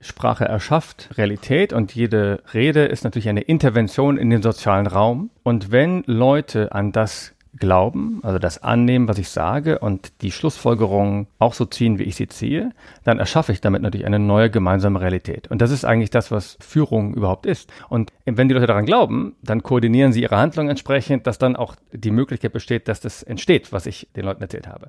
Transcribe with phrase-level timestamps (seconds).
[0.00, 5.30] Sprache erschafft Realität und jede Rede ist natürlich eine Intervention in den sozialen Raum.
[5.42, 11.26] Und wenn Leute an das glauben, also das annehmen, was ich sage und die Schlussfolgerungen
[11.38, 12.70] auch so ziehen, wie ich sie ziehe,
[13.04, 15.48] dann erschaffe ich damit natürlich eine neue gemeinsame Realität.
[15.48, 17.70] Und das ist eigentlich das, was Führung überhaupt ist.
[17.88, 21.74] Und wenn die Leute daran glauben, dann koordinieren sie ihre Handlungen entsprechend, dass dann auch
[21.92, 24.88] die Möglichkeit besteht, dass das entsteht, was ich den Leuten erzählt habe.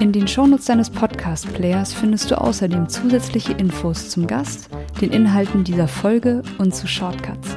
[0.00, 4.68] In den Shownotes deines Podcast-Players findest du außerdem zusätzliche Infos zum Gast,
[5.00, 7.56] den Inhalten dieser Folge und zu Shortcuts.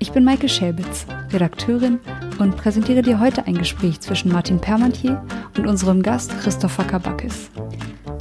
[0.00, 2.00] Ich bin Maike Schäbitz, Redakteurin
[2.40, 5.24] und präsentiere dir heute ein Gespräch zwischen Martin Permantier
[5.56, 7.48] und unserem Gast Christopher Kabakis.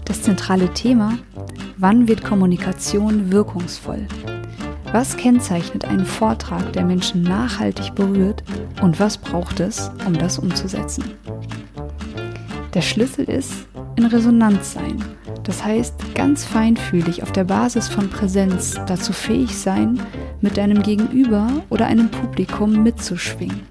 [0.05, 1.17] Das zentrale Thema,
[1.77, 4.07] wann wird Kommunikation wirkungsvoll?
[4.91, 8.43] Was kennzeichnet einen Vortrag, der Menschen nachhaltig berührt
[8.81, 11.03] und was braucht es, um das umzusetzen?
[12.73, 15.03] Der Schlüssel ist in Resonanz sein
[15.49, 19.99] das heißt, ganz feinfühlig auf der Basis von Präsenz dazu fähig sein,
[20.41, 23.61] mit deinem Gegenüber oder einem Publikum mitzuschwingen.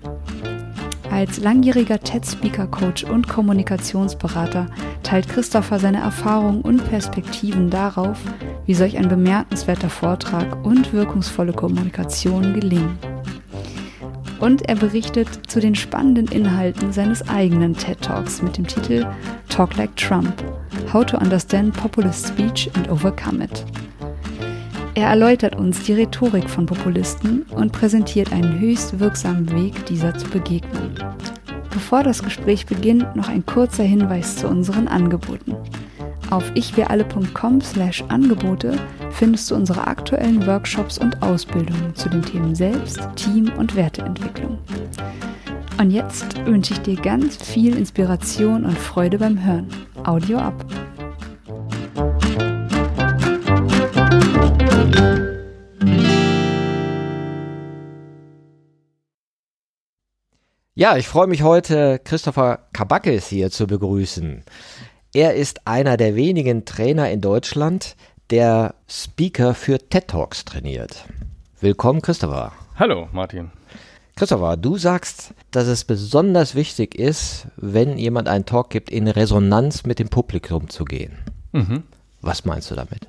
[1.10, 4.66] Als langjähriger TED-Speaker-Coach und Kommunikationsberater
[5.04, 8.18] teilt Christopher seine Erfahrungen und Perspektiven darauf,
[8.66, 12.98] wie solch ein bemerkenswerter Vortrag und wirkungsvolle Kommunikation gelingen.
[14.40, 19.06] Und er berichtet zu den spannenden Inhalten seines eigenen TED Talks mit dem Titel
[19.48, 20.32] Talk Like Trump
[20.92, 23.64] How to Understand Populist Speech and Overcome It.
[24.94, 30.28] Er erläutert uns die Rhetorik von Populisten und präsentiert einen höchst wirksamen Weg, dieser zu
[30.28, 30.94] begegnen.
[31.70, 35.54] Bevor das Gespräch beginnt, noch ein kurzer Hinweis zu unseren Angeboten.
[36.30, 38.78] Auf ichwiralle.com slash Angebote
[39.10, 44.58] findest du unsere aktuellen Workshops und Ausbildungen zu den Themen Selbst, Team und Werteentwicklung.
[45.78, 49.68] Und jetzt wünsche ich dir ganz viel Inspiration und Freude beim Hören.
[50.04, 50.64] Audio ab.
[60.74, 64.44] Ja, ich freue mich heute, Christopher Kabakis hier zu begrüßen.
[65.14, 67.96] Er ist einer der wenigen Trainer in Deutschland,
[68.28, 71.06] der Speaker für TED Talks trainiert.
[71.62, 72.52] Willkommen, Christopher.
[72.76, 73.50] Hallo, Martin.
[74.16, 79.84] Christopher, du sagst, dass es besonders wichtig ist, wenn jemand einen Talk gibt, in Resonanz
[79.84, 81.16] mit dem Publikum zu gehen.
[81.52, 81.84] Mhm.
[82.20, 83.08] Was meinst du damit?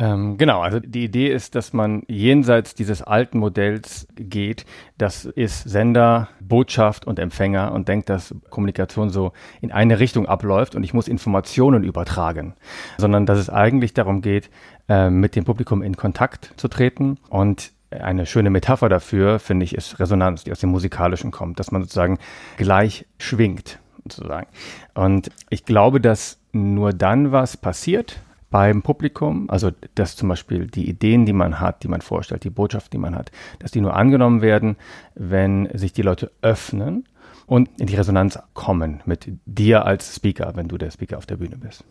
[0.00, 4.64] Ähm, genau, also die Idee ist, dass man jenseits dieses alten Modells geht.
[4.96, 10.74] Das ist Sender, Botschaft und Empfänger und denkt, dass Kommunikation so in eine Richtung abläuft
[10.74, 12.54] und ich muss Informationen übertragen,
[12.96, 14.48] sondern dass es eigentlich darum geht,
[14.88, 19.74] äh, mit dem Publikum in Kontakt zu treten und eine schöne Metapher dafür, finde ich,
[19.74, 22.18] ist Resonanz, die aus dem Musikalischen kommt, dass man sozusagen
[22.56, 24.46] gleich schwingt, sozusagen.
[24.94, 30.88] Und ich glaube, dass nur dann was passiert, beim Publikum, also dass zum Beispiel die
[30.88, 33.30] Ideen, die man hat, die man vorstellt, die Botschaft, die man hat,
[33.60, 34.76] dass die nur angenommen werden,
[35.14, 37.04] wenn sich die Leute öffnen
[37.46, 41.36] und in die Resonanz kommen mit dir als Speaker, wenn du der Speaker auf der
[41.36, 41.84] Bühne bist.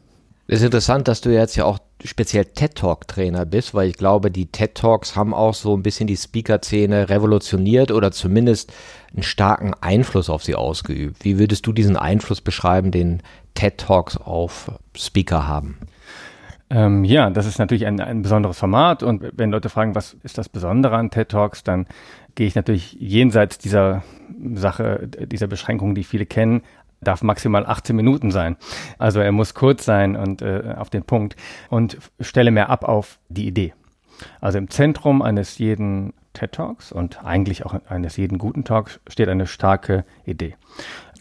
[0.52, 3.98] Es ist interessant, dass du jetzt ja auch speziell TED Talk Trainer bist, weil ich
[3.98, 8.74] glaube, die TED Talks haben auch so ein bisschen die Speaker-Szene revolutioniert oder zumindest
[9.14, 11.24] einen starken Einfluss auf sie ausgeübt.
[11.24, 13.22] Wie würdest du diesen Einfluss beschreiben, den
[13.54, 15.78] TED Talks auf Speaker haben?
[16.72, 20.38] Ähm, ja, das ist natürlich ein, ein besonderes Format und wenn Leute fragen, was ist
[20.38, 21.88] das Besondere an TED Talks, dann
[22.36, 24.04] gehe ich natürlich jenseits dieser
[24.54, 26.62] Sache, dieser Beschränkungen, die viele kennen,
[27.02, 28.56] darf maximal 18 Minuten sein.
[29.00, 31.36] Also er muss kurz sein und äh, auf den Punkt
[31.70, 33.74] und stelle mehr ab auf die Idee.
[34.40, 39.30] Also im Zentrum eines jeden TED Talks und eigentlich auch eines jeden guten Talks steht
[39.30, 40.56] eine starke Idee.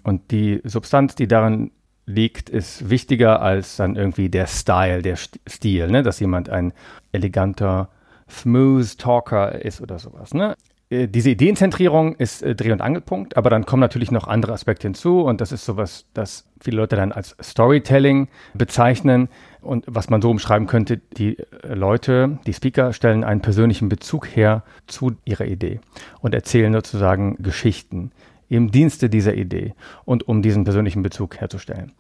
[0.03, 1.71] Und die Substanz, die darin
[2.09, 6.03] liegt, ist wichtiger als dann irgendwie der Style, der Stil, ne?
[6.03, 6.73] dass jemand ein
[7.13, 7.91] eleganter,
[8.29, 10.35] smooth Talker ist oder sowas.
[10.35, 10.57] Ne?
[10.91, 14.89] Äh, diese Ideenzentrierung ist äh, Dreh- und Angelpunkt, aber dann kommen natürlich noch andere Aspekte
[14.89, 19.29] hinzu und das ist sowas, das viele Leute dann als Storytelling bezeichnen
[19.61, 24.27] und was man so umschreiben könnte, die äh, Leute, die Speaker stellen einen persönlichen Bezug
[24.35, 25.81] her zu ihrer Idee
[26.21, 28.13] und erzählen sozusagen Geschichten
[28.49, 29.75] im Dienste dieser Idee
[30.05, 31.93] und um diesen persönlichen Bezug herzustellen.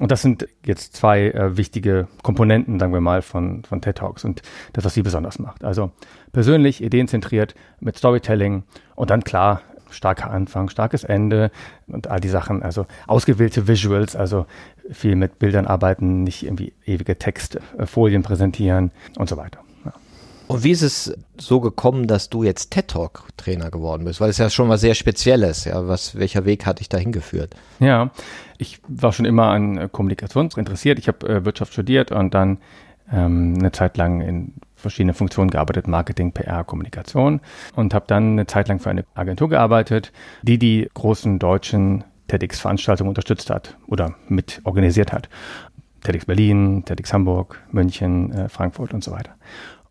[0.00, 4.24] Und das sind jetzt zwei äh, wichtige Komponenten, sagen wir mal, von, von TED Talks
[4.24, 4.42] und
[4.72, 5.64] das, was sie besonders macht.
[5.64, 5.92] Also
[6.32, 8.64] persönlich, ideenzentriert mit Storytelling
[8.94, 11.50] und dann klar, starker Anfang, starkes Ende
[11.86, 14.46] und all die Sachen, also ausgewählte Visuals, also
[14.90, 19.63] viel mit Bildern arbeiten, nicht irgendwie ewige Textfolien präsentieren und so weiter.
[20.46, 24.20] Und wie ist es so gekommen, dass du jetzt TED Talk Trainer geworden bist?
[24.20, 25.64] Weil es ja schon mal sehr Spezielles.
[25.64, 27.54] Ja, was, welcher Weg hat dich dahin geführt?
[27.80, 28.10] Ja,
[28.58, 30.98] ich war schon immer an Kommunikation interessiert.
[30.98, 32.58] Ich habe äh, Wirtschaft studiert und dann
[33.10, 37.40] ähm, eine Zeit lang in verschiedene Funktionen gearbeitet, Marketing, PR, Kommunikation
[37.74, 40.12] und habe dann eine Zeit lang für eine Agentur gearbeitet,
[40.42, 45.28] die die großen deutschen TEDx-Veranstaltungen unterstützt hat oder mit organisiert hat.
[46.02, 49.34] TEDx Berlin, TEDx Hamburg, München, äh, Frankfurt und so weiter.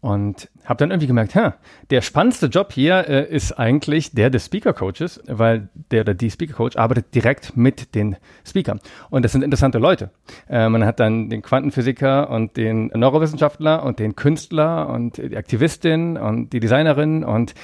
[0.04, 1.56] Und habe dann irgendwie gemerkt, ha,
[1.90, 6.30] der spannendste Job hier äh, ist eigentlich der des Speaker Coaches, weil der oder die
[6.30, 8.82] Speaker Coach arbeitet direkt mit den Speakern.
[9.10, 10.10] Und das sind interessante Leute.
[10.50, 16.18] Äh, man hat dann den Quantenphysiker und den Neurowissenschaftler und den Künstler und die Aktivistin
[16.18, 17.56] und die Designerin und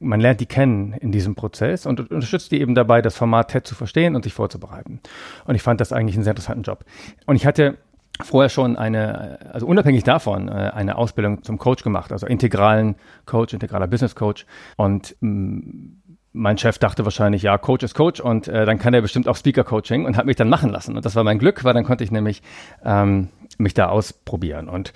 [0.00, 3.66] man lernt die kennen in diesem Prozess und unterstützt die eben dabei, das Format TED
[3.66, 5.00] zu verstehen und sich vorzubereiten.
[5.44, 6.86] Und ich fand das eigentlich einen sehr interessanten Job.
[7.26, 7.76] Und ich hatte
[8.20, 13.54] vorher schon eine, also unabhängig davon, äh, eine Ausbildung zum Coach gemacht, also integralen Coach,
[13.54, 14.46] integraler Business Coach.
[14.76, 19.02] Und mm, mein Chef dachte wahrscheinlich, ja, Coach ist Coach und äh, dann kann er
[19.02, 20.96] bestimmt auch Speaker Coaching und hat mich dann machen lassen.
[20.96, 22.42] Und das war mein Glück, weil dann konnte ich nämlich
[22.84, 23.28] ähm,
[23.58, 24.92] mich da ausprobieren und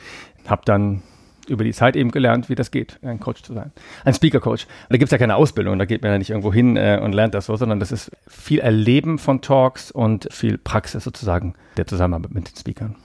[0.46, 1.02] habe dann
[1.48, 3.70] über die Zeit eben gelernt, wie das geht, ein Coach zu sein.
[4.04, 4.66] Ein Speaker-Coach.
[4.88, 7.12] Da gibt es ja keine Ausbildung, da geht man ja nicht irgendwo hin äh, und
[7.12, 11.86] lernt das so, sondern das ist viel Erleben von Talks und viel Praxis sozusagen der
[11.86, 12.96] Zusammenarbeit mit den Speakern.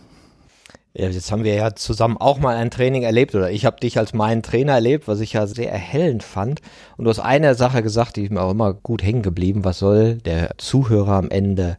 [0.93, 3.97] Ja, jetzt haben wir ja zusammen auch mal ein Training erlebt oder ich habe dich
[3.97, 6.61] als meinen Trainer erlebt, was ich ja sehr erhellend fand.
[6.97, 9.63] Und du hast eine Sache gesagt, die ist mir auch immer gut hängen geblieben.
[9.63, 11.77] Was soll der Zuhörer am Ende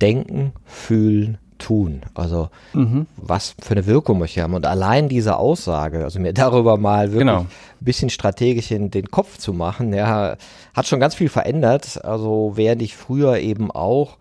[0.00, 2.00] denken, fühlen, tun?
[2.14, 3.06] Also mhm.
[3.18, 4.54] was für eine Wirkung möchte ich haben?
[4.54, 7.40] Und allein diese Aussage, also mir darüber mal wirklich genau.
[7.40, 7.48] ein
[7.80, 10.36] bisschen strategisch in den Kopf zu machen, ja,
[10.72, 12.02] hat schon ganz viel verändert.
[12.04, 14.16] Also während ich früher eben auch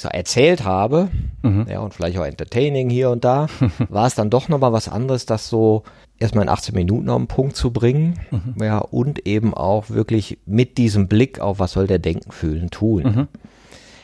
[0.00, 1.10] ich sag, erzählt habe,
[1.42, 1.66] mhm.
[1.70, 3.48] ja, und vielleicht auch entertaining hier und da,
[3.90, 5.82] war es dann doch nochmal was anderes, das so
[6.18, 8.62] erstmal in 18 Minuten auf den Punkt zu bringen, mhm.
[8.62, 13.02] ja, und eben auch wirklich mit diesem Blick auf, was soll der denken, fühlen, tun.
[13.02, 13.28] Mhm.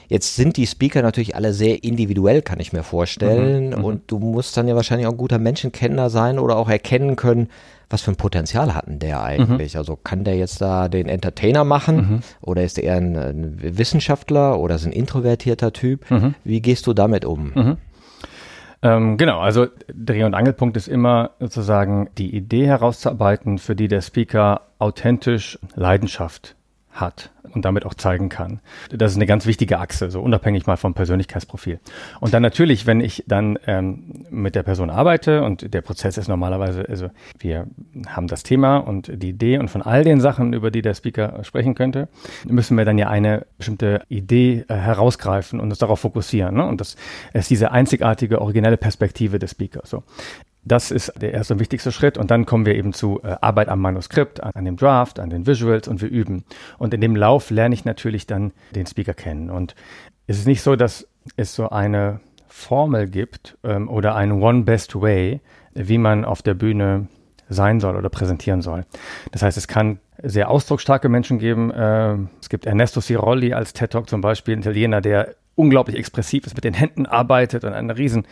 [0.08, 3.70] Jetzt sind die Speaker natürlich alle sehr individuell, kann ich mir vorstellen.
[3.70, 3.84] Mhm, mhm.
[3.84, 7.48] und du musst dann ja wahrscheinlich auch ein guter Menschenkenner sein oder auch erkennen können,
[7.88, 9.74] was für ein Potenzial hat denn der eigentlich?
[9.74, 9.78] Mhm.
[9.78, 12.20] Also kann der jetzt da den Entertainer machen mhm.
[12.40, 16.10] oder ist er eher ein, ein, Wissenschaftler oder ist ein introvertierter Typ?
[16.10, 16.34] Mhm.
[16.44, 17.52] Wie gehst du damit um?
[17.54, 17.76] Mhm.
[18.82, 24.02] Ähm, genau, also Dreh- und Angelpunkt ist immer sozusagen die Idee herauszuarbeiten, für die der
[24.02, 26.55] Speaker authentisch Leidenschaft
[26.96, 28.60] hat und damit auch zeigen kann.
[28.90, 31.80] Das ist eine ganz wichtige Achse, so unabhängig mal vom Persönlichkeitsprofil.
[32.20, 36.28] Und dann natürlich, wenn ich dann ähm, mit der Person arbeite und der Prozess ist
[36.28, 37.08] normalerweise, also
[37.38, 37.66] wir
[38.08, 41.42] haben das Thema und die Idee und von all den Sachen, über die der Speaker
[41.44, 42.08] sprechen könnte,
[42.46, 46.56] müssen wir dann ja eine bestimmte Idee äh, herausgreifen und uns darauf fokussieren.
[46.56, 46.66] Ne?
[46.66, 46.96] Und das
[47.32, 49.90] ist diese einzigartige, originelle Perspektive des Speakers.
[49.90, 50.02] So.
[50.66, 52.18] Das ist der erste und wichtigste Schritt.
[52.18, 55.30] Und dann kommen wir eben zu äh, Arbeit am Manuskript, an, an, dem Draft, an
[55.30, 56.44] den Visuals und wir üben.
[56.76, 59.48] Und in dem Lauf lerne ich natürlich dann den Speaker kennen.
[59.48, 59.76] Und
[60.26, 65.00] es ist nicht so, dass es so eine Formel gibt ähm, oder ein One Best
[65.00, 65.40] Way,
[65.74, 67.06] wie man auf der Bühne
[67.48, 68.84] sein soll oder präsentieren soll.
[69.30, 71.70] Das heißt, es kann sehr ausdrucksstarke Menschen geben.
[71.70, 76.46] Äh, es gibt Ernesto Cirolli als TED Talk zum Beispiel, ein Italiener, der unglaublich expressiv
[76.46, 78.26] ist, mit den Händen arbeitet und eine riesen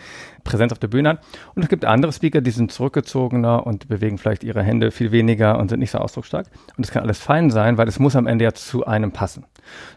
[0.45, 1.25] Präsenz auf der Bühne hat.
[1.55, 5.59] Und es gibt andere Speaker, die sind zurückgezogener und bewegen vielleicht ihre Hände viel weniger
[5.59, 6.47] und sind nicht so ausdrucksstark.
[6.77, 9.47] Und das kann alles fein sein, weil es muss am Ende ja zu einem passen.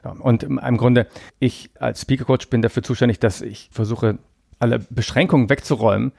[0.04, 1.08] Ja, und im Grunde,
[1.40, 4.18] ich als Speaker Coach bin dafür zuständig, dass ich versuche,
[4.60, 6.14] alle Beschränkungen wegzuräumen,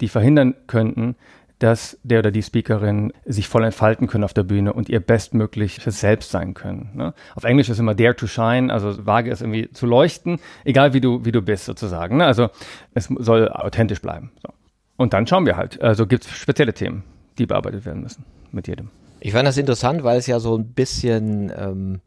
[0.00, 1.16] die verhindern könnten,
[1.62, 6.00] dass der oder die Speakerin sich voll entfalten können auf der Bühne und ihr bestmögliches
[6.00, 6.90] Selbst sein können.
[6.94, 7.14] Ne?
[7.36, 11.00] Auf Englisch ist immer dare to shine, also wage es irgendwie zu leuchten, egal wie
[11.00, 12.16] du, wie du bist sozusagen.
[12.16, 12.26] Ne?
[12.26, 12.50] Also
[12.94, 14.32] es soll authentisch bleiben.
[14.42, 14.52] So.
[14.96, 15.80] Und dann schauen wir halt.
[15.80, 17.04] Also gibt es spezielle Themen,
[17.38, 18.90] die bearbeitet werden müssen mit jedem.
[19.20, 22.00] Ich fand das interessant, weil es ja so ein bisschen ähm,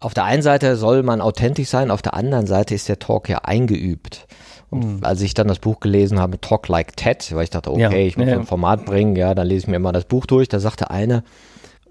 [0.00, 3.28] auf der einen Seite soll man authentisch sein, auf der anderen Seite ist der Talk
[3.28, 4.26] ja eingeübt.
[4.70, 5.04] Und mhm.
[5.04, 7.92] als ich dann das Buch gelesen habe, Talk Like TED, weil ich dachte, okay, ja.
[7.92, 10.48] ich muss ja, ein Format bringen, ja, dann lese ich mir immer das Buch durch.
[10.48, 11.22] Da sagte eine,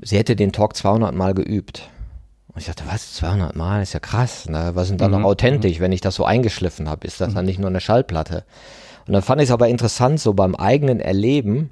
[0.01, 1.89] sie hätte den Talk 200 Mal geübt.
[2.47, 4.49] Und ich dachte, was, 200 Mal, ist ja krass.
[4.49, 4.71] Ne?
[4.73, 5.19] Was sind dann mhm.
[5.19, 5.83] noch authentisch, mhm.
[5.83, 7.05] wenn ich das so eingeschliffen habe?
[7.05, 7.47] Ist das dann mhm.
[7.47, 8.43] nicht nur eine Schallplatte?
[9.05, 11.69] Und dann fand ich es aber interessant, so beim eigenen Erleben,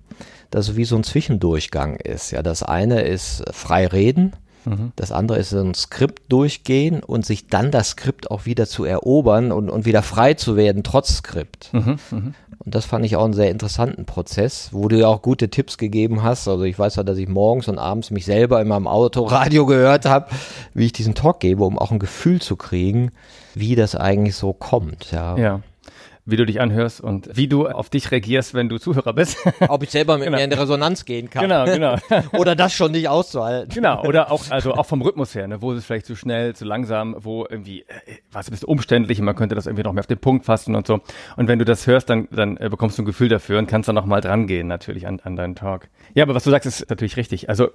[0.52, 2.32] dass es wie so ein Zwischendurchgang ist.
[2.32, 4.34] Ja, das eine ist frei reden
[4.68, 4.92] Mhm.
[4.96, 9.52] Das andere ist ein Skript durchgehen und sich dann das Skript auch wieder zu erobern
[9.52, 11.70] und, und wieder frei zu werden, trotz Skript.
[11.74, 12.32] Mhm, mh.
[12.60, 15.78] Und das fand ich auch einen sehr interessanten Prozess, wo du ja auch gute Tipps
[15.78, 16.48] gegeben hast.
[16.48, 20.06] Also ich weiß ja, dass ich morgens und abends mich selber in meinem Autoradio gehört
[20.06, 20.28] habe,
[20.74, 23.12] wie ich diesen Talk gebe, um auch ein Gefühl zu kriegen,
[23.54, 25.12] wie das eigentlich so kommt.
[25.12, 25.38] Ja.
[25.38, 25.62] ja
[26.28, 29.38] wie du dich anhörst und wie du auf dich reagierst, wenn du Zuhörer bist.
[29.68, 30.38] Ob ich selber mit genau.
[30.38, 31.44] mir in die Resonanz gehen kann.
[31.44, 31.96] Genau, genau.
[32.38, 33.74] oder das schon nicht auszuhalten.
[33.74, 36.54] Genau, oder auch, also auch vom Rhythmus her, ne, wo ist es vielleicht zu schnell,
[36.56, 39.94] zu langsam, wo irgendwie, äh, was ein bisschen umständlich und man könnte das irgendwie noch
[39.94, 41.00] mehr auf den Punkt fassen und so.
[41.38, 43.88] Und wenn du das hörst, dann, dann äh, bekommst du ein Gefühl dafür und kannst
[43.88, 45.88] dann nochmal dran gehen, natürlich, an, an deinen Talk.
[46.14, 47.50] Ja, aber was du sagst, ist natürlich richtig.
[47.50, 47.70] Also,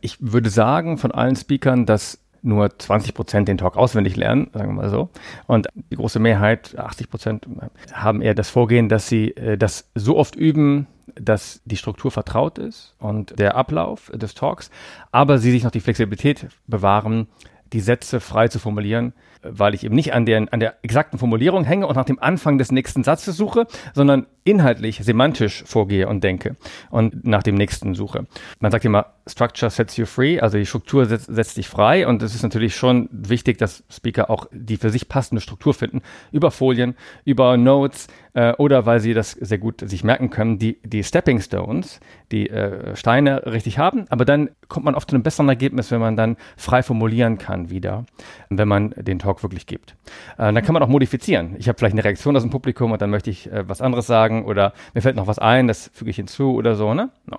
[0.00, 4.70] ich würde sagen, von allen Speakern, dass nur 20 Prozent den Talk auswendig lernen, sagen
[4.70, 5.08] wir mal so.
[5.46, 7.46] Und die große Mehrheit, 80 Prozent,
[7.92, 12.58] haben eher das Vorgehen, dass sie äh, das so oft üben, dass die Struktur vertraut
[12.58, 14.70] ist und der Ablauf des Talks,
[15.10, 17.28] aber sie sich noch die Flexibilität bewahren,
[17.72, 21.64] die Sätze frei zu formulieren, weil ich eben nicht an der, an der exakten Formulierung
[21.64, 26.56] hänge und nach dem Anfang des nächsten Satzes suche, sondern inhaltlich, semantisch vorgehe und denke
[26.90, 28.26] und nach dem nächsten suche.
[28.60, 32.06] Man sagt immer, Structure sets you free, also die Struktur setzt, setzt dich frei.
[32.06, 36.02] Und es ist natürlich schon wichtig, dass Speaker auch die für sich passende Struktur finden,
[36.32, 40.78] über Folien, über Notes äh, oder weil sie das sehr gut sich merken können, die,
[40.82, 42.00] die Stepping Stones,
[42.32, 46.00] die äh, Steine richtig haben, aber dann kommt man oft zu einem besseren Ergebnis, wenn
[46.00, 48.06] man dann frei formulieren kann wieder,
[48.48, 49.96] wenn man den Talk wirklich gibt.
[50.36, 51.54] Äh, dann kann man auch modifizieren.
[51.58, 54.06] Ich habe vielleicht eine Reaktion aus dem Publikum und dann möchte ich äh, was anderes
[54.06, 57.10] sagen oder mir fällt noch was ein, das füge ich hinzu oder so, ne?
[57.26, 57.38] No.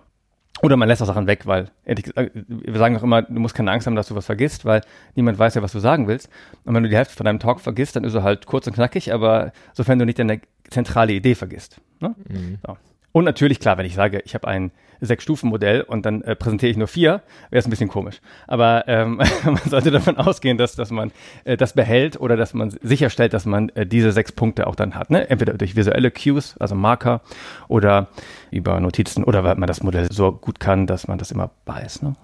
[0.62, 3.54] Oder man lässt auch Sachen weg, weil ehrlich gesagt, wir sagen auch immer, du musst
[3.54, 4.82] keine Angst haben, dass du was vergisst, weil
[5.14, 6.30] niemand weiß ja, was du sagen willst.
[6.64, 8.74] Und wenn du die Hälfte von deinem Talk vergisst, dann ist er halt kurz und
[8.74, 11.82] knackig, aber sofern du nicht deine zentrale Idee vergisst.
[12.00, 12.16] Ne?
[12.30, 12.60] Mhm.
[12.66, 12.78] So.
[13.12, 14.72] Und natürlich, klar, wenn ich sage, ich habe ein
[15.06, 18.22] Sechs-Stufen-Modell und dann äh, präsentiere ich nur vier, wäre es ein bisschen komisch.
[18.48, 21.12] Aber ähm, man sollte davon ausgehen, dass, dass man
[21.44, 24.96] äh, das behält oder dass man sicherstellt, dass man äh, diese sechs Punkte auch dann
[24.96, 25.10] hat.
[25.10, 25.30] Ne?
[25.30, 27.22] Entweder durch visuelle Cues, also Marker,
[27.68, 28.08] oder
[28.52, 32.02] über Notizen oder weil man das Modell so gut kann, dass man das immer weiß.
[32.02, 32.16] Ne?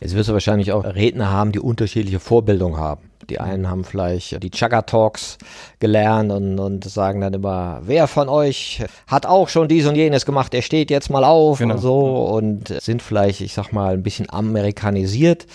[0.00, 3.07] Jetzt wirst du wahrscheinlich auch Redner haben, die unterschiedliche Vorbildung haben.
[3.30, 5.38] Die einen haben vielleicht die Chugga Talks
[5.78, 10.24] gelernt und, und sagen dann immer, wer von euch hat auch schon dies und jenes
[10.24, 11.74] gemacht, der steht jetzt mal auf genau.
[11.74, 15.46] und so und sind vielleicht, ich sag mal, ein bisschen amerikanisiert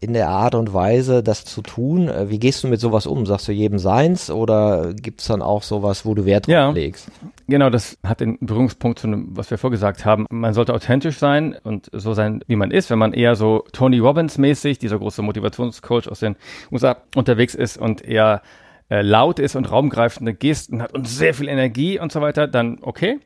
[0.00, 2.08] in der Art und Weise, das zu tun.
[2.08, 3.26] Äh, wie gehst du mit sowas um?
[3.26, 6.70] Sagst du jedem seins oder gibt es dann auch sowas, wo du Wert drauf ja,
[6.70, 7.10] legst?
[7.48, 10.26] Genau, das hat den Berührungspunkt zu dem, was wir vorgesagt haben.
[10.30, 12.90] Man sollte authentisch sein und so sein, wie man ist.
[12.90, 16.36] Wenn man eher so Tony Robbins mäßig, dieser große Motivationscoach aus den
[16.70, 18.42] USA unterwegs ist und eher
[18.90, 22.78] äh, laut ist und raumgreifende Gesten hat und sehr viel Energie und so weiter, dann
[22.82, 23.20] okay.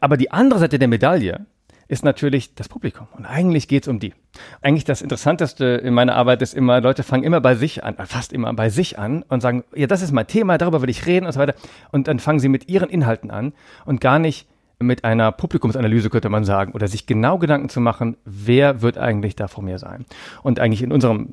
[0.00, 1.46] Aber die andere Seite der Medaille
[1.90, 3.08] ist natürlich das Publikum.
[3.16, 4.14] Und eigentlich geht's um die.
[4.62, 8.32] Eigentlich das Interessanteste in meiner Arbeit ist immer, Leute fangen immer bei sich an, fast
[8.32, 11.26] immer bei sich an und sagen, ja, das ist mein Thema, darüber will ich reden
[11.26, 11.54] und so weiter.
[11.90, 13.52] Und dann fangen sie mit ihren Inhalten an
[13.86, 14.46] und gar nicht
[14.78, 19.36] mit einer Publikumsanalyse könnte man sagen oder sich genau Gedanken zu machen, wer wird eigentlich
[19.36, 20.06] da vor mir sein.
[20.42, 21.28] Und eigentlich in unserem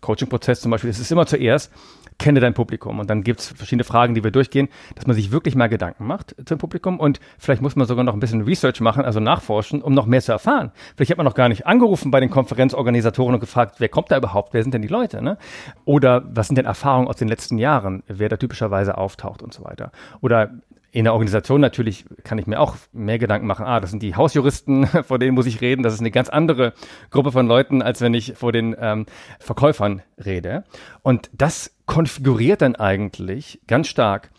[0.00, 1.72] Coaching-Prozess zum Beispiel ist es immer zuerst,
[2.18, 2.98] kenne dein Publikum.
[2.98, 6.06] Und dann gibt es verschiedene Fragen, die wir durchgehen, dass man sich wirklich mal Gedanken
[6.06, 6.98] macht zum Publikum.
[6.98, 10.20] Und vielleicht muss man sogar noch ein bisschen Research machen, also nachforschen, um noch mehr
[10.20, 10.72] zu erfahren.
[10.96, 14.16] Vielleicht hat man noch gar nicht angerufen bei den Konferenzorganisatoren und gefragt, wer kommt da
[14.16, 15.22] überhaupt, wer sind denn die Leute?
[15.22, 15.38] Ne?
[15.84, 19.64] Oder was sind denn Erfahrungen aus den letzten Jahren, wer da typischerweise auftaucht und so
[19.64, 19.92] weiter.
[20.20, 20.50] Oder
[20.90, 23.66] in der Organisation natürlich kann ich mir auch mehr Gedanken machen.
[23.66, 25.82] Ah, das sind die Hausjuristen, vor denen muss ich reden.
[25.82, 26.72] Das ist eine ganz andere
[27.10, 29.06] Gruppe von Leuten, als wenn ich vor den ähm,
[29.38, 30.64] Verkäufern rede.
[31.02, 34.30] Und das konfiguriert dann eigentlich ganz stark,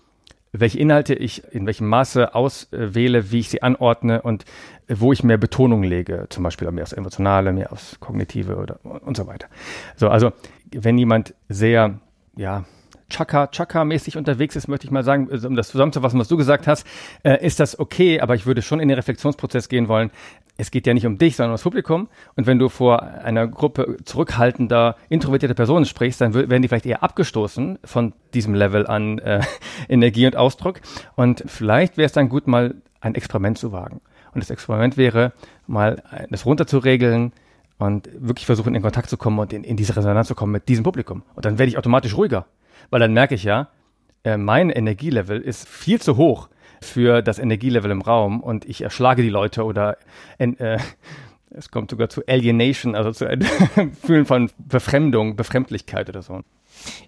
[0.52, 4.46] welche Inhalte ich in welchem Maße auswähle, wie ich sie anordne und
[4.88, 9.16] wo ich mehr Betonung lege, zum Beispiel mehr aufs Emotionale, mehr aufs Kognitive oder und
[9.16, 9.48] so weiter.
[9.96, 10.32] So, also
[10.72, 12.00] wenn jemand sehr,
[12.36, 12.66] ja,
[13.10, 16.86] Chaka, Chaka-mäßig unterwegs ist, möchte ich mal sagen, um das zusammenzufassen, was du gesagt hast,
[17.24, 20.12] äh, ist das okay, aber ich würde schon in den Reflexionsprozess gehen wollen.
[20.58, 22.10] Es geht ja nicht um dich, sondern um das Publikum.
[22.36, 27.02] Und wenn du vor einer Gruppe zurückhaltender, introvertierter Personen sprichst, dann werden die vielleicht eher
[27.02, 29.42] abgestoßen von diesem Level an äh,
[29.90, 30.82] Energie und Ausdruck.
[31.16, 34.02] Und vielleicht wäre es dann gut, mal ein Experiment zu wagen.
[34.34, 35.34] Und das Experiment wäre,
[35.66, 37.32] mal das runterzuregeln,
[37.80, 40.68] und wirklich versuchen, in Kontakt zu kommen und in, in diese Resonanz zu kommen mit
[40.68, 41.24] diesem Publikum.
[41.36, 42.46] Und dann werde ich automatisch ruhiger
[42.90, 43.70] weil dann merke ich ja,
[44.24, 46.50] äh, mein Energielevel ist viel zu hoch
[46.82, 49.98] für das Energielevel im Raum und ich erschlage die Leute oder
[50.38, 50.78] äh,
[51.52, 53.26] es kommt sogar zu Alienation, also zu
[54.06, 56.42] Fühlen von Befremdung, Befremdlichkeit oder so.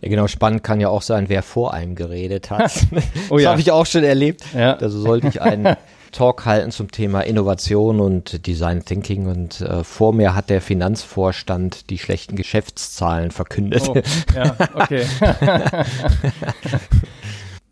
[0.01, 2.87] Ja, genau, spannend kann ja auch sein, wer vor einem geredet hat.
[3.29, 3.51] oh, das ja.
[3.51, 4.43] habe ich auch schon erlebt.
[4.53, 4.73] Ja.
[4.73, 5.75] Also sollte ich einen
[6.11, 11.89] Talk halten zum Thema Innovation und Design Thinking und äh, vor mir hat der Finanzvorstand
[11.89, 13.87] die schlechten Geschäftszahlen verkündet.
[13.87, 13.95] Oh,
[14.35, 15.05] ja, okay.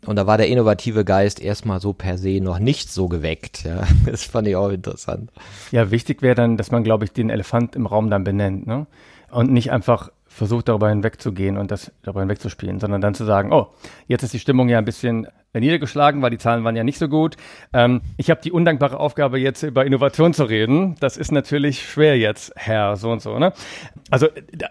[0.06, 3.64] und da war der innovative Geist erstmal so per se noch nicht so geweckt.
[3.64, 5.30] Ja, das fand ich auch interessant.
[5.70, 8.86] Ja, wichtig wäre dann, dass man, glaube ich, den Elefant im Raum dann benennt, ne?
[9.30, 13.68] Und nicht einfach versucht darüber hinwegzugehen und das darüber hinwegzuspielen, sondern dann zu sagen, oh,
[14.06, 15.26] jetzt ist die Stimmung ja ein bisschen
[15.58, 17.36] niedergeschlagen, weil die Zahlen waren ja nicht so gut.
[17.72, 20.94] Ähm, ich habe die undankbare Aufgabe, jetzt über Innovation zu reden.
[21.00, 23.38] Das ist natürlich schwer jetzt, Herr, so und so.
[23.38, 23.52] Ne?
[24.10, 24.28] Also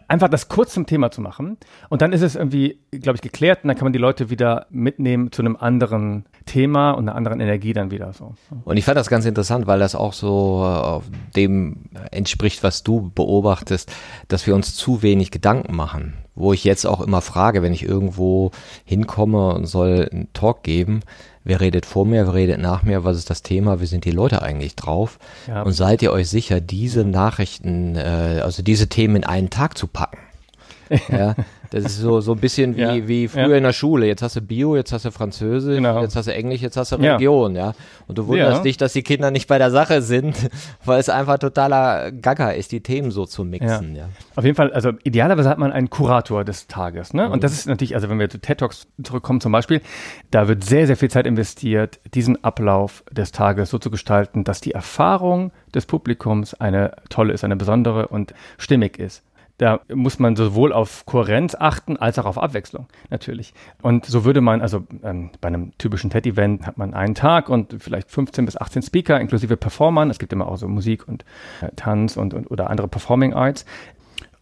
[0.08, 1.58] einfach das kurz zum Thema zu machen
[1.90, 4.68] und dann ist es irgendwie, glaube ich, geklärt und dann kann man die Leute wieder
[4.70, 8.36] mitnehmen zu einem anderen Thema und einer anderen Energie dann wieder so.
[8.64, 13.12] Und ich fand das ganz interessant, weil das auch so äh, dem entspricht, was du
[13.14, 13.92] beobachtest,
[14.30, 17.84] dass wir uns zu wenig Gedanken machen wo ich jetzt auch immer frage, wenn ich
[17.84, 18.52] irgendwo
[18.86, 21.02] hinkomme und soll einen Talk geben,
[21.44, 24.12] wer redet vor mir, wer redet nach mir, was ist das Thema, wie sind die
[24.12, 25.20] Leute eigentlich drauf?
[25.48, 25.64] Ja.
[25.64, 29.88] Und seid ihr euch sicher, diese Nachrichten, äh, also diese Themen in einen Tag zu
[29.88, 30.20] packen?
[31.10, 31.36] ja,
[31.72, 33.58] das ist so, so ein bisschen wie, ja, wie früher ja.
[33.58, 34.08] in der Schule.
[34.08, 36.02] Jetzt hast du Bio, jetzt hast du Französisch, genau.
[36.02, 37.68] jetzt hast du Englisch, jetzt hast du Religion, ja.
[37.68, 37.74] ja?
[38.08, 40.50] Und du wunderst dich, dass die Kinder nicht bei der Sache sind,
[40.86, 44.10] weil es einfach totaler Gaga ist, die Themen so zu mixen, ja.
[44.36, 47.26] Auf jeden Fall, also idealerweise hat man einen Kurator des Tages, ne?
[47.26, 47.42] Und mhm.
[47.42, 49.82] das ist natürlich, also wenn wir zu TED Talks zurückkommen zum Beispiel,
[50.32, 54.60] da wird sehr, sehr viel Zeit investiert, diesen Ablauf des Tages so zu gestalten, dass
[54.62, 59.24] die Erfahrung des Publikums eine tolle ist, eine besondere und stimmig ist.
[59.60, 63.54] Da muss man sowohl auf Kohärenz achten als auch auf Abwechslung natürlich.
[63.82, 67.76] Und so würde man, also ähm, bei einem typischen TED-Event hat man einen Tag und
[67.78, 70.10] vielleicht 15 bis 18 Speaker inklusive Performern.
[70.10, 71.26] Es gibt immer auch so Musik und
[71.60, 73.66] äh, Tanz und, und oder andere Performing Arts.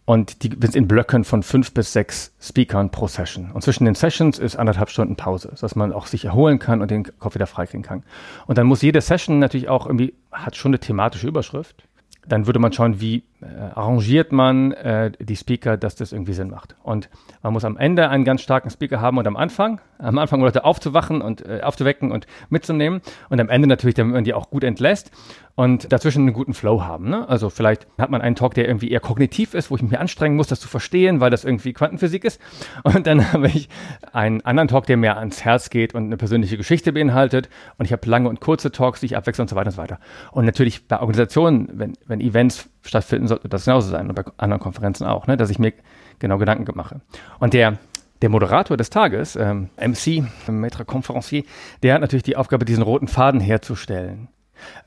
[0.04, 3.50] Und die sind in Blöcken von fünf bis sechs Speakern pro Session.
[3.50, 6.92] Und zwischen den Sessions ist anderthalb Stunden Pause, sodass man auch sich erholen kann und
[6.92, 8.04] den Kopf wieder freikriegen kann.
[8.46, 11.88] Und dann muss jede Session natürlich auch irgendwie, hat schon eine thematische Überschrift
[12.28, 16.74] dann würde man schauen, wie arrangiert man äh, die Speaker, dass das irgendwie Sinn macht.
[16.82, 17.08] Und
[17.42, 20.64] man muss am Ende einen ganz starken Speaker haben und am Anfang, am Anfang Leute
[20.64, 24.64] aufzuwachen und äh, aufzuwecken und mitzunehmen und am Ende natürlich, damit man die auch gut
[24.64, 25.12] entlässt
[25.58, 27.10] und dazwischen einen guten Flow haben.
[27.10, 27.28] Ne?
[27.28, 30.36] Also vielleicht hat man einen Talk, der irgendwie eher kognitiv ist, wo ich mich anstrengen
[30.36, 32.40] muss, das zu verstehen, weil das irgendwie Quantenphysik ist.
[32.84, 33.68] Und dann habe ich
[34.12, 37.48] einen anderen Talk, der mehr ans Herz geht und eine persönliche Geschichte beinhaltet.
[37.76, 39.82] Und ich habe lange und kurze Talks, die ich abwechsle und so weiter und so
[39.82, 39.98] weiter.
[40.30, 44.60] Und natürlich bei Organisationen, wenn, wenn Events stattfinden, sollte das genauso sein und bei anderen
[44.60, 45.36] Konferenzen auch, ne?
[45.36, 45.72] dass ich mir
[46.18, 47.00] genau Gedanken mache.
[47.38, 47.78] Und der
[48.22, 51.44] der Moderator des Tages, ähm, MC, Maître Conférencier,
[51.82, 54.28] der hat natürlich die Aufgabe, diesen roten Faden herzustellen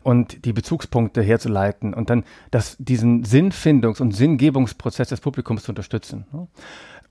[0.04, 6.26] und die Bezugspunkte herzuleiten und dann das, diesen Sinnfindungs- und Sinngebungsprozess des Publikums zu unterstützen.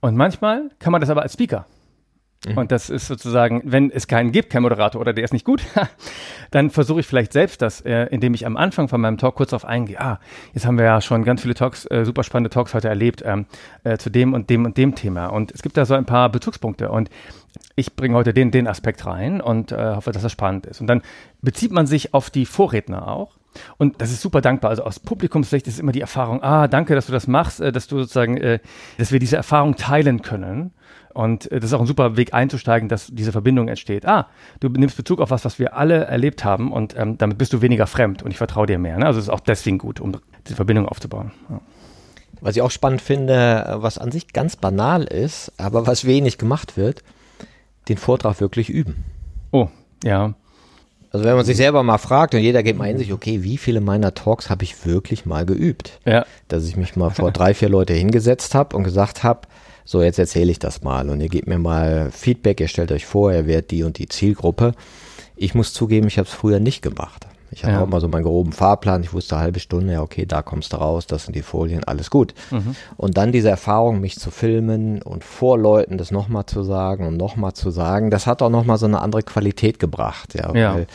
[0.01, 1.67] Und manchmal kann man das aber als Speaker.
[2.47, 2.57] Mhm.
[2.57, 5.63] Und das ist sozusagen, wenn es keinen gibt, kein Moderator oder der ist nicht gut,
[6.51, 9.51] dann versuche ich vielleicht selbst das, äh, indem ich am Anfang von meinem Talk kurz
[9.51, 10.01] darauf eingehe.
[10.01, 10.21] Ah,
[10.55, 13.45] jetzt haben wir ja schon ganz viele Talks, äh, super spannende Talks heute erlebt ähm,
[13.85, 15.27] äh, zu dem und dem und dem Thema.
[15.27, 16.91] Und es gibt da so ein paar Bezugspunkte.
[16.91, 17.11] Und
[17.77, 20.81] ich bringe heute den, den Aspekt rein und äh, hoffe, dass das spannend ist.
[20.81, 21.03] Und dann
[21.43, 23.37] bezieht man sich auf die Vorredner auch.
[23.77, 24.71] Und das ist super dankbar.
[24.71, 27.87] Also aus Publikumssicht ist immer die Erfahrung, ah, danke, dass du das machst, äh, dass
[27.87, 28.61] du sozusagen,
[28.97, 30.73] dass wir diese Erfahrung teilen können.
[31.13, 34.07] Und äh, das ist auch ein super Weg einzusteigen, dass diese Verbindung entsteht.
[34.07, 34.29] Ah,
[34.61, 37.63] du nimmst Bezug auf was, was wir alle erlebt haben und ähm, damit bist du
[37.63, 38.99] weniger fremd und ich vertraue dir mehr.
[38.99, 39.07] Ne?
[39.07, 41.33] Also es ist auch deswegen gut, um diese Verbindung aufzubauen.
[41.49, 41.61] Ja.
[42.41, 46.77] Was ich auch spannend finde, was an sich ganz banal ist, aber was wenig gemacht
[46.77, 47.03] wird,
[47.89, 49.05] den Vortrag wirklich üben.
[49.51, 49.69] Oh,
[50.05, 50.35] ja.
[51.13, 53.59] Also wenn man sich selber mal fragt und jeder geht mal in sich, okay, wie
[53.59, 55.99] viele meiner Talks habe ich wirklich mal geübt?
[56.07, 56.25] Ja.
[56.47, 59.41] Dass ich mich mal vor drei, vier Leute hingesetzt habe und gesagt habe,
[59.85, 63.07] so jetzt erzähle ich das mal und ihr gebt mir mal Feedback, ihr stellt euch
[63.07, 64.73] vor, ihr werdet die und die Zielgruppe.
[65.37, 67.27] Ich muss zugeben, ich habe es früher nicht gemacht.
[67.53, 67.83] Ich hatte ja.
[67.83, 69.03] auch mal so meinen groben Fahrplan.
[69.03, 71.83] Ich wusste eine halbe Stunde, ja, okay, da kommst du raus, das sind die Folien,
[71.85, 72.35] alles gut.
[72.51, 72.77] Mhm.
[72.97, 77.17] Und dann diese Erfahrung, mich zu filmen und vor Leuten das nochmal zu sagen und
[77.17, 80.75] nochmal zu sagen, das hat auch nochmal so eine andere Qualität gebracht, ja, ja.
[80.75, 80.87] weil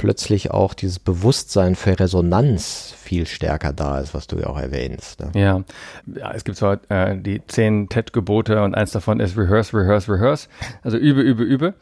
[0.00, 5.20] plötzlich auch dieses Bewusstsein für Resonanz viel stärker da ist, was du ja auch erwähnst.
[5.20, 5.30] Ne?
[5.34, 5.62] Ja.
[6.06, 10.48] ja, es gibt so äh, die zehn TED-Gebote und eins davon ist Rehearse, Rehearse, Rehearse.
[10.82, 11.74] Also übe, übe, übe.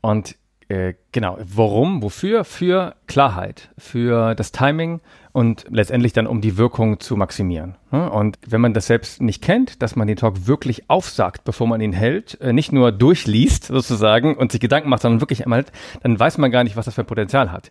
[0.00, 0.36] Und
[0.68, 2.44] äh, genau, warum, wofür?
[2.44, 5.02] Für Klarheit, für das Timing
[5.36, 7.74] und letztendlich dann um die Wirkung zu maximieren.
[7.92, 8.10] Ne?
[8.10, 11.82] Und wenn man das selbst nicht kennt, dass man den Talk wirklich aufsagt, bevor man
[11.82, 15.66] ihn hält, äh, nicht nur durchliest sozusagen und sich Gedanken macht, sondern wirklich einmal,
[16.02, 17.70] dann weiß man gar nicht, was das für ein Potenzial hat.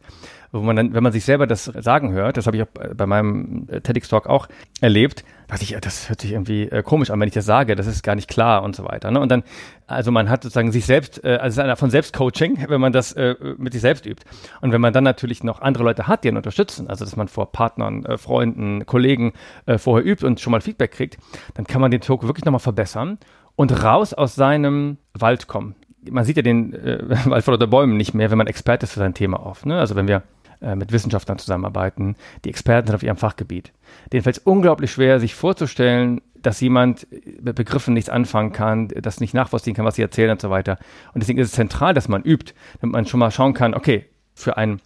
[0.51, 3.05] Wo man dann, wenn man sich selber das sagen hört, das habe ich auch bei
[3.05, 4.47] meinem äh, TEDx-Talk auch
[4.81, 7.87] erlebt, dachte ich, das hört sich irgendwie äh, komisch an, wenn ich das sage, das
[7.87, 9.11] ist gar nicht klar und so weiter.
[9.11, 9.19] Ne?
[9.19, 9.43] Und dann,
[9.87, 12.93] also man hat sozusagen sich selbst, äh, also es ist einer von Selbstcoaching, wenn man
[12.93, 13.15] das
[13.57, 14.23] mit sich selbst übt.
[14.61, 17.27] Und wenn man dann natürlich noch andere Leute hat, die ihn unterstützen, also dass man
[17.27, 19.33] vor Partnern, Freunden, Kollegen
[19.77, 21.17] vorher übt und schon mal Feedback kriegt,
[21.53, 23.17] dann kann man den Talk wirklich nochmal verbessern
[23.55, 25.75] und raus aus seinem Wald kommen.
[26.09, 28.93] Man sieht ja den äh, Wald vor der Bäumen nicht mehr, wenn man Experte ist
[28.93, 29.65] für sein Thema oft.
[29.65, 29.79] Ne?
[29.79, 30.23] Also wenn wir
[30.65, 32.15] äh, mit Wissenschaftlern zusammenarbeiten.
[32.43, 33.71] Die Experten sind auf ihrem Fachgebiet.
[34.11, 37.05] Denen fällt es unglaublich schwer, sich vorzustellen, dass jemand
[37.39, 40.79] mit Begriffen nichts anfangen kann, das nicht nachvollziehen kann, was sie erzählen und so weiter.
[41.13, 44.05] Und deswegen ist es zentral, dass man übt, damit man schon mal schauen kann, okay,
[44.33, 44.81] für ein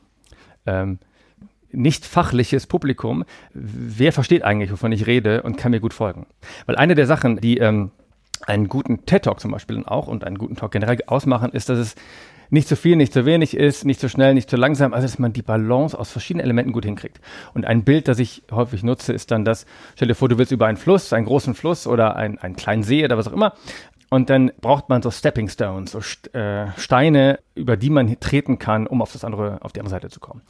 [0.65, 0.99] ähm,
[1.71, 6.25] nicht fachliches Publikum, wer versteht eigentlich, wovon ich rede und kann mir gut folgen.
[6.65, 7.91] Weil eine der Sachen, die ähm,
[8.47, 11.95] einen guten TED-Talk zum Beispiel auch und einen guten Talk generell ausmachen, ist, dass es
[12.49, 15.19] nicht zu viel, nicht zu wenig ist, nicht zu schnell, nicht zu langsam, also dass
[15.19, 17.19] man die Balance aus verschiedenen Elementen gut hinkriegt.
[17.53, 20.51] Und ein Bild, das ich häufig nutze, ist dann das, stell dir vor, du willst
[20.51, 23.53] über einen Fluss, einen großen Fluss oder ein, einen kleinen See oder was auch immer.
[24.09, 25.99] Und dann braucht man so Stepping Stones, so
[26.37, 30.09] äh, Steine, über die man treten kann, um auf das andere, auf die andere Seite
[30.09, 30.41] zu kommen.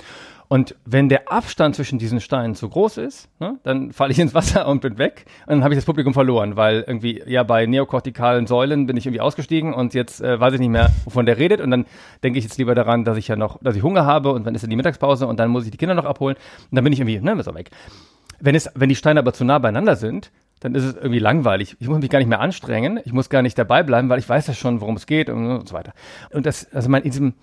[0.48, 4.34] Und wenn der Abstand zwischen diesen Steinen zu groß ist, ne, dann falle ich ins
[4.34, 5.26] Wasser und bin weg.
[5.45, 9.06] Und dann habe ich das Publikum verloren, weil irgendwie, ja, bei neokortikalen Säulen bin ich
[9.06, 11.62] irgendwie ausgestiegen und jetzt äh, weiß ich nicht mehr, wovon der redet.
[11.62, 11.86] Und dann
[12.24, 14.56] denke ich jetzt lieber daran, dass ich ja noch, dass ich Hunger habe und dann
[14.56, 16.36] ist dann die Mittagspause und dann muss ich die Kinder noch abholen.
[16.36, 17.69] Und dann bin ich irgendwie, ne, ist er weg.
[18.39, 21.78] Wenn es, wenn die Steine aber zu nah beieinander sind, dann ist es irgendwie langweilig.
[21.80, 23.00] Ich muss mich gar nicht mehr anstrengen.
[23.06, 25.67] Ich muss gar nicht dabei bleiben, weil ich weiß ja schon, worum es geht und,
[25.67, 25.93] so weiter.
[26.32, 27.34] Und das, also mein, in diesem,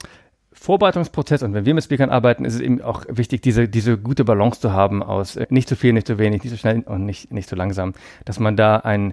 [0.58, 4.24] Vorbereitungsprozess und wenn wir mit Speakern arbeiten, ist es eben auch wichtig, diese, diese gute
[4.24, 7.04] Balance zu haben aus äh, nicht zu viel, nicht zu wenig, nicht zu schnell und
[7.04, 7.92] nicht, nicht zu langsam,
[8.24, 9.12] dass man da ein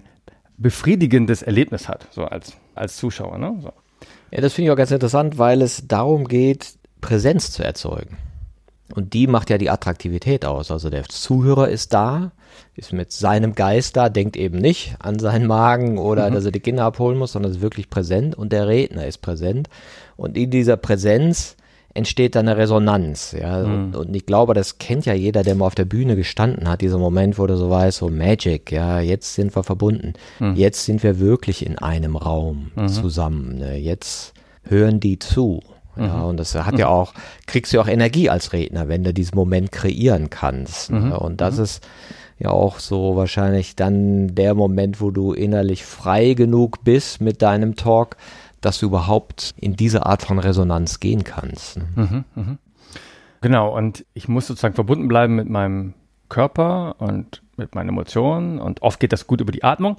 [0.56, 3.38] befriedigendes Erlebnis hat, so als, als Zuschauer.
[3.38, 3.58] Ne?
[3.60, 3.72] So.
[4.30, 8.16] Ja, das finde ich auch ganz interessant, weil es darum geht, Präsenz zu erzeugen.
[8.94, 10.70] Und die macht ja die Attraktivität aus.
[10.70, 12.32] Also der Zuhörer ist da,
[12.76, 16.34] ist mit seinem Geist da, denkt eben nicht an seinen Magen oder mhm.
[16.34, 19.68] dass er die Kinder abholen muss, sondern ist wirklich präsent und der Redner ist präsent.
[20.16, 21.56] Und in dieser Präsenz
[21.94, 23.64] entsteht dann eine Resonanz, ja.
[23.64, 23.72] Mhm.
[23.72, 26.80] Und, und, ich glaube, das kennt ja jeder, der mal auf der Bühne gestanden hat,
[26.80, 30.14] dieser Moment, wo du so weißt, so Magic, ja, jetzt sind wir verbunden.
[30.40, 30.56] Mhm.
[30.56, 32.88] Jetzt sind wir wirklich in einem Raum mhm.
[32.88, 33.58] zusammen.
[33.58, 33.76] Ne?
[33.76, 35.62] Jetzt hören die zu.
[35.96, 36.24] Ja, mhm.
[36.24, 37.14] und das hat ja auch,
[37.46, 40.90] kriegst du auch Energie als Redner, wenn du diesen Moment kreieren kannst.
[40.90, 41.00] Ne?
[41.00, 41.12] Mhm.
[41.12, 41.64] Und das mhm.
[41.64, 41.86] ist
[42.38, 47.76] ja auch so wahrscheinlich dann der Moment, wo du innerlich frei genug bist mit deinem
[47.76, 48.16] Talk,
[48.60, 51.76] dass du überhaupt in diese Art von Resonanz gehen kannst.
[51.76, 51.84] Ne?
[51.94, 52.56] Mhm, mh.
[53.40, 55.92] Genau, und ich muss sozusagen verbunden bleiben mit meinem
[56.30, 59.96] Körper und mit meinen Emotionen und oft geht das gut über die Atmung,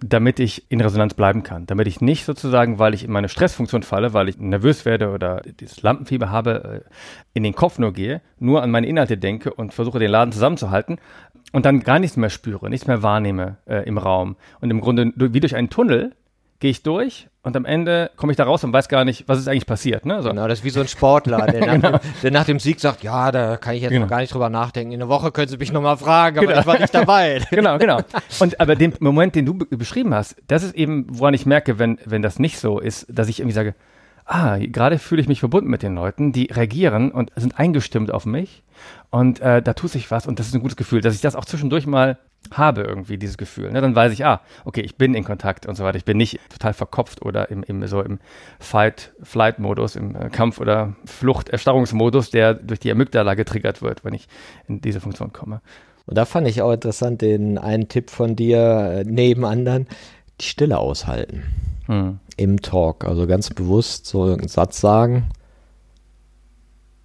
[0.00, 1.66] damit ich in Resonanz bleiben kann.
[1.66, 5.42] Damit ich nicht sozusagen, weil ich in meine Stressfunktion falle, weil ich nervös werde oder
[5.60, 6.90] dieses Lampenfieber habe, äh,
[7.34, 10.98] in den Kopf nur gehe, nur an meine Inhalte denke und versuche den Laden zusammenzuhalten
[11.52, 14.36] und dann gar nichts mehr spüre, nichts mehr wahrnehme äh, im Raum.
[14.60, 16.14] Und im Grunde wie durch einen Tunnel
[16.58, 19.38] gehe ich durch und am Ende komme ich da raus und weiß gar nicht, was
[19.38, 20.04] ist eigentlich passiert.
[20.04, 20.22] Ne?
[20.22, 20.30] So.
[20.30, 21.90] Genau, das ist wie so ein Sportler, der, genau.
[21.90, 24.06] nach, dem, der nach dem Sieg sagt, ja, da kann ich jetzt genau.
[24.06, 24.92] noch gar nicht drüber nachdenken.
[24.92, 26.60] In einer Woche können Sie mich nochmal fragen, aber genau.
[26.60, 27.40] ich war nicht dabei.
[27.50, 28.00] genau, genau.
[28.40, 31.98] Und aber den Moment, den du beschrieben hast, das ist eben, woran ich merke, wenn,
[32.04, 33.74] wenn das nicht so ist, dass ich irgendwie sage,
[34.26, 38.26] ah, gerade fühle ich mich verbunden mit den Leuten, die reagieren und sind eingestimmt auf
[38.26, 38.62] mich
[39.10, 41.36] und äh, da tut sich was und das ist ein gutes Gefühl, dass ich das
[41.36, 42.18] auch zwischendurch mal
[42.52, 43.72] habe irgendwie dieses Gefühl.
[43.72, 43.80] Ne?
[43.80, 45.96] Dann weiß ich, ah, okay, ich bin in Kontakt und so weiter.
[45.96, 48.20] Ich bin nicht total verkopft oder im, im so im
[48.60, 54.28] Fight-Flight-Modus, im äh, Kampf- oder Flucht-Erstarrungsmodus, der durch die Amygdala getriggert wird, wenn ich
[54.68, 55.60] in diese Funktion komme.
[56.06, 59.88] Und da fand ich auch interessant den einen Tipp von dir äh, neben anderen,
[60.40, 61.42] die Stille aushalten
[61.86, 62.18] hm.
[62.36, 63.04] im Talk.
[63.04, 65.30] Also ganz bewusst so einen Satz sagen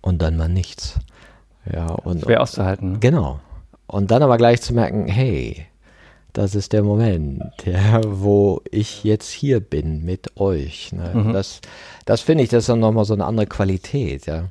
[0.01, 0.99] und dann mal nichts.
[1.71, 2.93] Ja, und, Schwer auszuhalten.
[2.93, 2.99] Ne?
[2.99, 3.39] Genau.
[3.87, 5.67] Und dann aber gleich zu merken, hey,
[6.33, 10.91] das ist der Moment, ja, wo ich jetzt hier bin mit euch.
[10.93, 11.11] Ne?
[11.13, 11.33] Mhm.
[11.33, 11.61] Das,
[12.05, 14.45] das finde ich, das ist dann nochmal so eine andere Qualität, ja.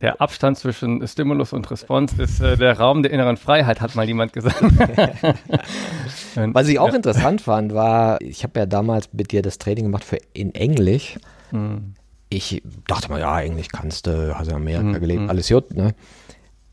[0.00, 4.06] Der Abstand zwischen Stimulus und Response ist äh, der Raum der inneren Freiheit, hat mal
[4.06, 4.62] jemand gesagt.
[6.36, 6.96] Was ich auch ja.
[6.96, 11.18] interessant fand, war, ich habe ja damals mit dir das Training gemacht für in Englisch.
[11.50, 11.94] Mhm.
[12.30, 15.00] Ich dachte mal, ja, Englisch kannst du, hast ja in Amerika mhm.
[15.00, 15.30] gelebt, mhm.
[15.30, 15.94] alles gut, ne?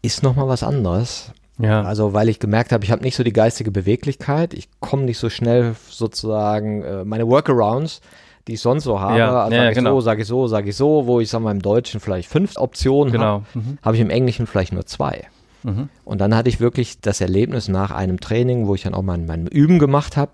[0.01, 1.83] Ist nochmal was anderes ja.
[1.83, 5.17] Also weil ich gemerkt habe, ich habe nicht so die geistige Beweglichkeit, ich komme nicht
[5.17, 8.01] so schnell sozusagen äh, meine Workarounds,
[8.47, 9.95] die ich sonst so habe, ja, also ja, sage ich genau.
[9.95, 12.57] so, sage ich so, sage ich so, wo ich sag mal im Deutschen vielleicht fünf
[12.57, 13.25] Optionen genau.
[13.25, 13.77] habe, mhm.
[13.81, 15.27] habe ich im Englischen vielleicht nur zwei.
[15.65, 15.89] Mhm.
[16.03, 19.17] Und dann hatte ich wirklich das Erlebnis nach einem Training, wo ich dann auch mal
[19.17, 20.31] mein Üben gemacht habe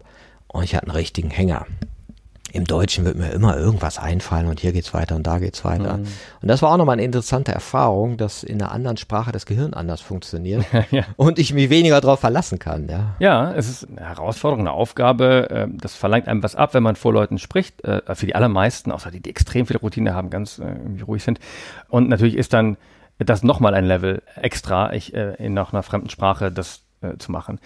[0.47, 1.65] und ich hatte einen richtigen Hänger
[2.53, 5.97] im Deutschen wird mir immer irgendwas einfallen und hier geht's weiter und da geht's weiter.
[5.97, 6.07] Mhm.
[6.41, 9.73] Und das war auch nochmal eine interessante Erfahrung, dass in einer anderen Sprache das Gehirn
[9.73, 11.03] anders funktioniert ja.
[11.15, 12.87] und ich mich weniger darauf verlassen kann.
[12.89, 13.15] Ja.
[13.19, 15.47] ja, es ist eine Herausforderung, eine Aufgabe.
[15.49, 17.83] Ähm, das verlangt einem was ab, wenn man vor Leuten spricht.
[17.85, 21.39] Äh, für die allermeisten, außer die, die extrem viel Routine haben, ganz äh, ruhig sind.
[21.89, 22.77] Und natürlich ist dann
[23.29, 26.83] das nochmal ein Level extra, ich, äh, in noch einer fremden Sprache das
[27.17, 27.59] zu machen.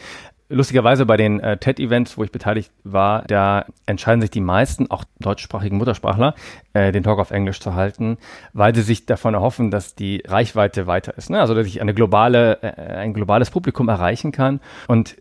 [0.48, 5.04] Lustigerweise bei den äh, TED-Events, wo ich beteiligt war, da entscheiden sich die meisten, auch
[5.20, 6.36] deutschsprachigen Muttersprachler,
[6.74, 8.18] äh, den Talk auf Englisch zu halten,
[8.54, 11.32] weil sie sich davon erhoffen, dass die Reichweite weiter ist.
[11.32, 11.40] Ne?
[11.40, 14.60] Also dass ich eine globale, äh, ein globales Publikum erreichen kann.
[14.88, 15.16] Und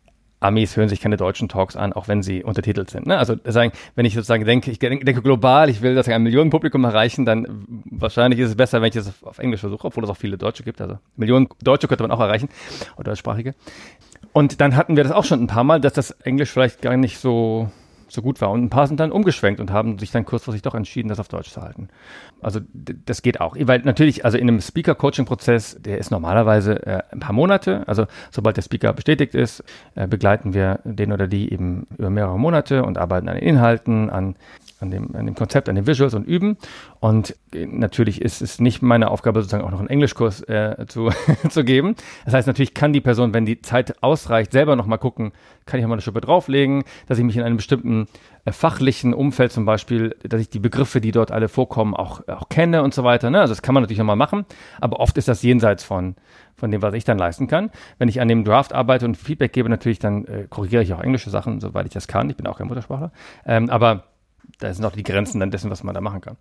[0.45, 3.07] Amis hören sich keine deutschen Talks an, auch wenn sie untertitelt sind.
[3.07, 3.19] Ne?
[3.19, 7.25] Also sagen, wenn ich sozusagen denke, ich denke global, ich will das ein Millionenpublikum erreichen,
[7.25, 10.37] dann wahrscheinlich ist es besser, wenn ich es auf Englisch versuche, obwohl es auch viele
[10.37, 10.81] Deutsche gibt.
[10.81, 12.49] Also Millionen Deutsche könnte man auch erreichen,
[12.97, 13.55] oder deutschsprachige.
[14.33, 16.97] Und dann hatten wir das auch schon ein paar Mal, dass das Englisch vielleicht gar
[16.97, 17.71] nicht so,
[18.15, 18.51] so gut war.
[18.51, 21.29] Und ein paar sind dann umgeschwenkt und haben sich dann kurzfristig doch entschieden, das auf
[21.29, 21.89] Deutsch zu halten.
[22.41, 22.61] Also
[23.07, 23.57] das geht auch.
[23.59, 27.87] Weil natürlich, also in einem Speaker-Coaching-Prozess, der ist normalerweise äh, ein paar Monate.
[27.87, 32.39] Also sobald der Speaker bestätigt ist, äh, begleiten wir den oder die eben über mehrere
[32.39, 34.37] Monate und arbeiten an den Inhalten, an
[34.85, 36.57] an dem, an dem Konzept, an den Visuals und üben.
[37.01, 41.11] Und natürlich ist es nicht meine Aufgabe, sozusagen auch noch einen Englischkurs äh, zu,
[41.49, 41.97] zu geben.
[42.25, 45.33] Das heißt, natürlich kann die Person, wenn die Zeit ausreicht, selber nochmal gucken,
[45.67, 48.07] kann ich mal eine Schippe drauflegen, dass ich mich in einem bestimmten
[48.45, 52.49] äh, fachlichen Umfeld zum Beispiel, dass ich die Begriffe, die dort alle vorkommen, auch, auch
[52.49, 53.31] kenne und so weiter.
[53.31, 53.41] Ne?
[53.41, 54.45] Also das kann man natürlich nochmal machen,
[54.81, 56.17] aber oft ist das jenseits von,
[56.55, 57.71] von dem, was ich dann leisten kann.
[57.99, 61.01] Wenn ich an dem Draft arbeite und Feedback gebe, natürlich, dann äh, korrigiere ich auch
[61.01, 62.29] englische Sachen, soweit ich das kann.
[62.29, 63.13] Ich bin auch kein Muttersprachler.
[63.47, 64.05] Ähm, aber
[64.59, 66.37] da sind auch die Grenzen dann dessen, was man da machen kann.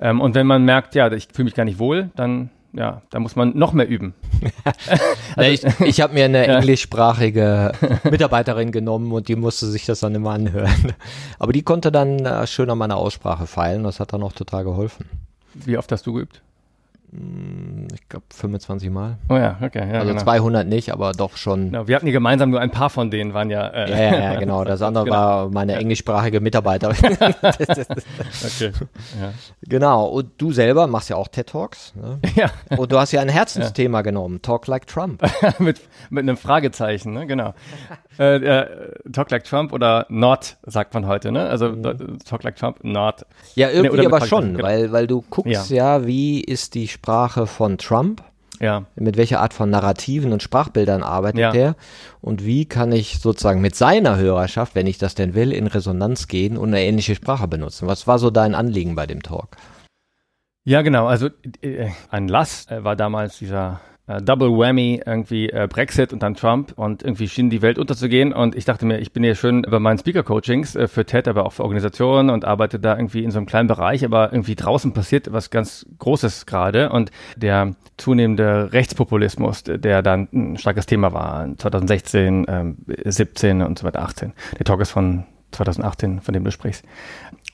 [0.00, 3.18] Ähm, und wenn man merkt, ja, ich fühle mich gar nicht wohl, dann ja, da
[3.18, 4.14] muss man noch mehr üben.
[5.36, 6.58] also, ich ich habe mir eine ja.
[6.58, 7.72] englischsprachige
[8.04, 10.92] Mitarbeiterin genommen und die musste sich das dann immer anhören.
[11.38, 13.84] Aber die konnte dann äh, schön an meiner Aussprache feilen.
[13.84, 15.06] Das hat dann auch total geholfen.
[15.54, 16.42] Wie oft hast du geübt?
[17.10, 19.16] Hm, ich glaube 25 Mal.
[19.30, 19.90] Oh ja, okay.
[19.90, 20.22] Ja, also genau.
[20.22, 21.66] 200 nicht, aber doch schon.
[21.66, 23.66] Genau, wir hatten hier gemeinsam nur ein paar von denen waren ja.
[23.68, 24.64] Äh, ja, ja, ja, genau.
[24.64, 25.16] Das andere genau.
[25.16, 26.96] war meine englischsprachige Mitarbeiterin.
[27.22, 28.72] okay.
[29.20, 29.32] Ja.
[29.62, 30.06] Genau.
[30.06, 31.94] Und du selber machst ja auch TED Talks.
[31.94, 32.20] Ne?
[32.34, 32.50] Ja.
[32.76, 34.42] Und du hast ja ein Herzensthema genommen.
[34.42, 35.22] Talk like Trump.
[35.58, 37.26] mit, mit einem Fragezeichen, ne?
[37.26, 37.54] Genau.
[38.18, 41.48] Äh, äh, Talk like Trump oder not, sagt man heute, ne?
[41.48, 42.18] Also mhm.
[42.24, 43.24] Talk like Trump, not.
[43.54, 44.64] Ja, irgendwie nee, aber schon, genau.
[44.64, 45.98] weil, weil du guckst ja.
[45.98, 48.22] ja, wie ist die Sprache von Trump?
[48.60, 48.84] Ja.
[48.96, 51.54] Mit welcher Art von Narrativen und Sprachbildern arbeitet ja.
[51.54, 51.76] er?
[52.20, 56.26] Und wie kann ich sozusagen mit seiner Hörerschaft, wenn ich das denn will, in Resonanz
[56.26, 57.86] gehen und eine ähnliche Sprache benutzen?
[57.86, 59.56] Was war so dein Anliegen bei dem Talk?
[60.64, 61.06] Ja, genau.
[61.06, 61.28] Also
[61.62, 66.34] äh, ein Lass äh, war damals dieser äh, Double Whammy, irgendwie äh, Brexit und dann
[66.34, 68.32] Trump und irgendwie schien die Welt unterzugehen.
[68.32, 71.44] Und ich dachte mir, ich bin ja schön über meinen Speaker-Coachings äh, für TED, aber
[71.46, 74.92] auch für Organisationen und arbeite da irgendwie in so einem kleinen Bereich, aber irgendwie draußen
[74.92, 76.90] passiert was ganz Großes gerade.
[76.90, 83.84] Und der zunehmende Rechtspopulismus, der dann ein starkes Thema war, 2016, ähm, 17 und so
[83.84, 84.32] weiter, 18.
[84.58, 86.84] Der Talk ist von 2018, von dem du sprichst.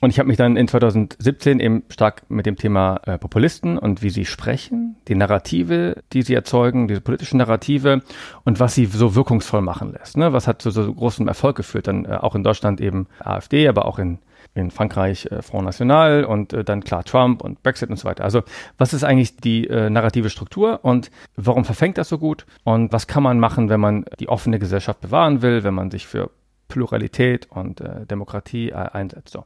[0.01, 4.01] Und ich habe mich dann in 2017 eben stark mit dem Thema äh, Populisten und
[4.01, 8.01] wie sie sprechen, die Narrative, die sie erzeugen, diese politischen Narrative
[8.43, 10.17] und was sie so wirkungsvoll machen lässt.
[10.17, 10.33] Ne?
[10.33, 11.87] Was hat zu so großem Erfolg geführt?
[11.87, 14.19] Dann äh, auch in Deutschland eben AfD, aber auch in,
[14.53, 18.25] in Frankreich äh, Front National und äh, dann klar Trump und Brexit und so weiter.
[18.25, 18.43] Also
[18.77, 22.45] was ist eigentlich die äh, narrative Struktur und warum verfängt das so gut?
[22.65, 26.05] Und was kann man machen, wenn man die offene Gesellschaft bewahren will, wenn man sich
[26.05, 26.31] für
[26.67, 29.33] Pluralität und äh, Demokratie äh, einsetzt.
[29.33, 29.45] So.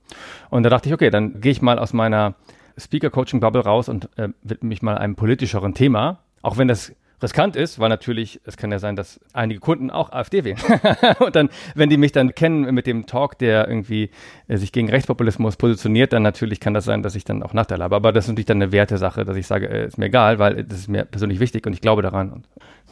[0.50, 2.36] Und da dachte ich, okay, dann gehe ich mal aus meiner
[2.78, 7.80] Speaker-Coaching-Bubble raus und äh, widme mich mal einem politischeren Thema, auch wenn das riskant ist,
[7.80, 10.58] weil natürlich, es kann ja sein, dass einige Kunden auch AfD wählen.
[11.20, 14.10] und dann, wenn die mich dann kennen mit dem Talk, der irgendwie
[14.48, 17.84] äh, sich gegen Rechtspopulismus positioniert, dann natürlich kann das sein, dass ich dann auch Nachteile
[17.84, 17.96] habe.
[17.96, 20.64] Aber das ist natürlich dann eine Wertesache, dass ich sage, äh, ist mir egal, weil
[20.64, 22.32] das ist mir persönlich wichtig und ich glaube daran.
[22.32, 22.48] Und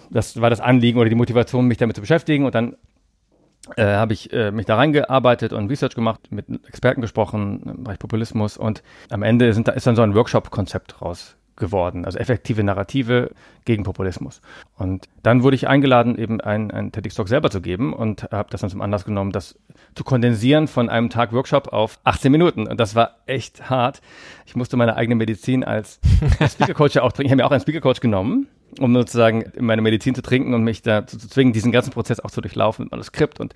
[0.09, 2.45] das war das Anliegen oder die Motivation, mich damit zu beschäftigen.
[2.45, 2.75] Und dann
[3.75, 7.99] äh, habe ich äh, mich da reingearbeitet und Research gemacht, mit Experten gesprochen im Bereich
[7.99, 13.31] Populismus und am Ende sind, ist dann so ein Workshop-Konzept raus geworden, also effektive Narrative
[13.65, 14.41] gegen Populismus.
[14.77, 18.61] Und dann wurde ich eingeladen, eben einen, einen TEDx-Talk selber zu geben und habe das
[18.61, 19.59] dann zum Anlass genommen, das
[19.95, 22.67] zu kondensieren von einem Tag Workshop auf 18 Minuten.
[22.67, 24.01] Und das war echt hart.
[24.45, 25.99] Ich musste meine eigene Medizin als
[26.47, 27.27] Speaker-Coach auch trinken.
[27.27, 28.47] Ich habe mir auch einen Speaker-Coach genommen
[28.79, 32.31] um sozusagen meine Medizin zu trinken und mich dazu zu zwingen, diesen ganzen Prozess auch
[32.31, 33.53] zu durchlaufen mit Manuskript und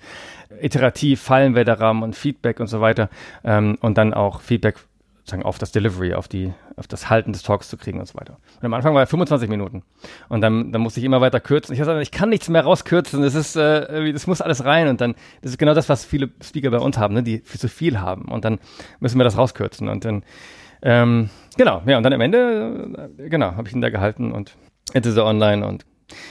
[0.60, 3.08] iterativ Fallenwetterrahmen und Feedback und so weiter
[3.44, 4.76] ähm, und dann auch Feedback
[5.22, 8.18] sozusagen auf das Delivery, auf die, auf das Halten des Talks zu kriegen und so
[8.18, 8.38] weiter.
[8.58, 9.84] Und am Anfang war er 25 Minuten.
[10.28, 11.72] Und dann, dann musste ich immer weiter kürzen.
[11.72, 13.22] Ich habe gesagt, ich kann nichts mehr rauskürzen.
[13.22, 14.88] Das ist, äh, das muss alles rein.
[14.88, 17.60] Und dann, das ist genau das, was viele Speaker bei uns haben, ne, die viel
[17.60, 18.24] zu viel haben.
[18.24, 18.58] Und dann
[18.98, 19.88] müssen wir das rauskürzen.
[19.88, 20.24] Und dann,
[20.82, 24.56] ähm, genau, ja, und dann am Ende, äh, genau, habe ich ihn da gehalten und
[24.94, 25.84] jetzt ist er online und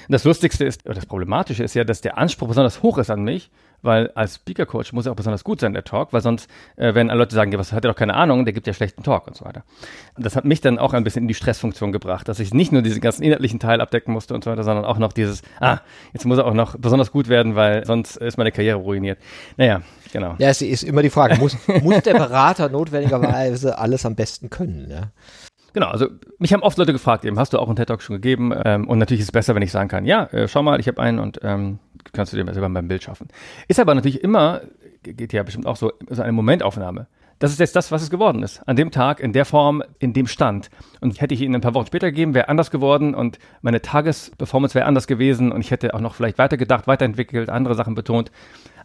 [0.10, 3.24] das Lustigste ist, oder das Problematische ist ja, dass der Anspruch besonders hoch ist an
[3.24, 3.50] mich,
[3.82, 6.94] weil als Speaker Coach muss er auch besonders gut sein, der Talk, weil sonst, äh,
[6.94, 9.04] wenn alle Leute sagen, ja, was hat er doch keine Ahnung, der gibt ja schlechten
[9.04, 9.64] Talk und so weiter.
[10.16, 12.72] Und das hat mich dann auch ein bisschen in die Stressfunktion gebracht, dass ich nicht
[12.72, 15.80] nur diesen ganzen inhaltlichen Teil abdecken musste und so weiter, sondern auch noch dieses, ah,
[16.14, 19.18] jetzt muss er auch noch besonders gut werden, weil sonst ist meine Karriere ruiniert.
[19.58, 19.82] Naja,
[20.14, 20.36] genau.
[20.38, 24.88] Ja, es ist immer die Frage, muss, muss der Berater notwendigerweise alles am besten können?
[24.90, 25.12] Ja?
[25.74, 26.08] Genau, also
[26.38, 28.54] mich haben oft Leute gefragt, eben, hast du auch einen TED-Talk schon gegeben?
[28.66, 30.88] Ähm, und natürlich ist es besser, wenn ich sagen kann, ja, äh, schau mal, ich
[30.88, 31.80] habe einen und ähm,
[32.14, 33.28] kannst du dir selber beim Bild schaffen.
[33.68, 34.62] Ist aber natürlich immer,
[35.04, 37.08] geht ja bestimmt auch so, so eine Momentaufnahme.
[37.40, 38.62] Das ist jetzt das, was es geworden ist.
[38.68, 40.70] An dem Tag, in der Form, in dem Stand.
[41.00, 44.76] Und hätte ich ihn ein paar Wochen später gegeben, wäre anders geworden und meine Tagesperformance
[44.76, 48.32] wäre anders gewesen und ich hätte auch noch vielleicht weitergedacht, weiterentwickelt, andere Sachen betont.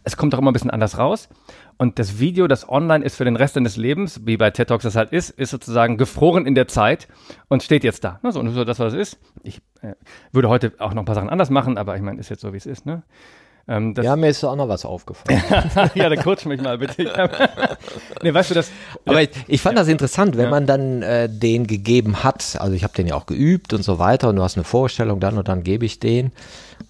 [0.07, 1.27] Es kommt auch immer ein bisschen anders raus.
[1.75, 4.83] Und das Video, das online ist für den Rest deines Lebens, wie bei TED Talks
[4.83, 7.09] das halt ist, ist sozusagen gefroren in der Zeit
[7.49, 8.17] und steht jetzt da.
[8.23, 8.31] Ne?
[8.31, 9.19] So, und so das, was es ist.
[9.43, 9.95] Ich äh,
[10.31, 12.53] würde heute auch noch ein paar Sachen anders machen, aber ich meine, ist jetzt so,
[12.53, 12.85] wie es ist.
[12.85, 13.03] Ne?
[13.67, 15.43] Ähm, ja, mir ist auch noch was aufgefallen.
[15.93, 17.03] ja, dann coach mich mal bitte.
[18.23, 18.71] nee, weißt du das?
[19.05, 20.51] Aber ich, ich fand das interessant, wenn ja.
[20.51, 22.55] man dann äh, den gegeben hat.
[22.61, 25.19] Also ich habe den ja auch geübt und so weiter und du hast eine Vorstellung
[25.19, 26.31] dann und dann gebe ich den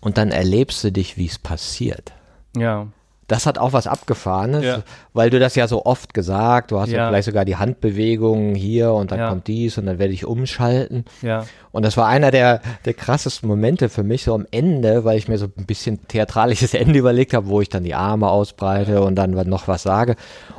[0.02, 2.14] und dann erlebst du dich, wie es passiert.
[2.56, 2.88] Ja
[3.28, 4.84] das hat auch was Abgefahrenes, ja.
[5.14, 8.56] weil du das ja so oft gesagt, du hast ja, ja vielleicht sogar die Handbewegungen
[8.56, 11.06] hier und dann kommt dies und dann werde ich umschalten.
[11.22, 11.46] Ja.
[11.78, 15.28] Und das war einer der, der krassesten Momente für mich so am Ende, weil ich
[15.28, 19.14] mir so ein bisschen theatralisches Ende überlegt habe, wo ich dann die Arme ausbreite und
[19.14, 20.16] dann noch was sage.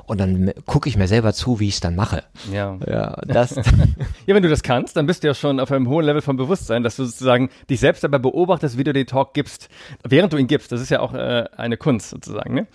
[0.07, 2.23] Und dann gucke ich mir selber zu, wie ich es dann mache.
[2.53, 2.79] Ja.
[2.87, 3.57] Ja, das.
[4.27, 6.37] ja, wenn du das kannst, dann bist du ja schon auf einem hohen Level von
[6.37, 9.71] Bewusstsein, dass du sozusagen dich selbst dabei beobachtest, wie du den Talk gibst,
[10.09, 10.71] während du ihn gibst.
[10.71, 12.55] Das ist ja auch äh, eine Kunst sozusagen.
[12.55, 12.67] Ne?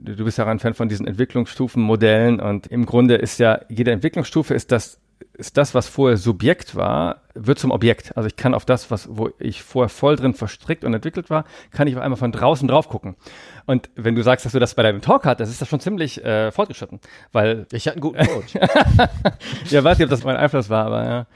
[0.00, 3.38] Du, du bist ja auch ein Fan von diesen Entwicklungsstufen, Modellen und im Grunde ist
[3.38, 4.98] ja jede Entwicklungsstufe ist das
[5.34, 8.16] ist das, was vorher Subjekt war, wird zum Objekt.
[8.16, 11.44] Also ich kann auf das, was, wo ich vorher voll drin verstrickt und entwickelt war,
[11.70, 13.16] kann ich auf einmal von draußen drauf gucken.
[13.66, 16.22] Und wenn du sagst, dass du das bei deinem Talk hattest, ist das schon ziemlich
[16.22, 17.00] äh, fortgeschritten.
[17.32, 18.54] Weil ich hatte einen guten Coach.
[19.70, 21.26] ja, weiß nicht, ob das mein Einfluss war, aber ja.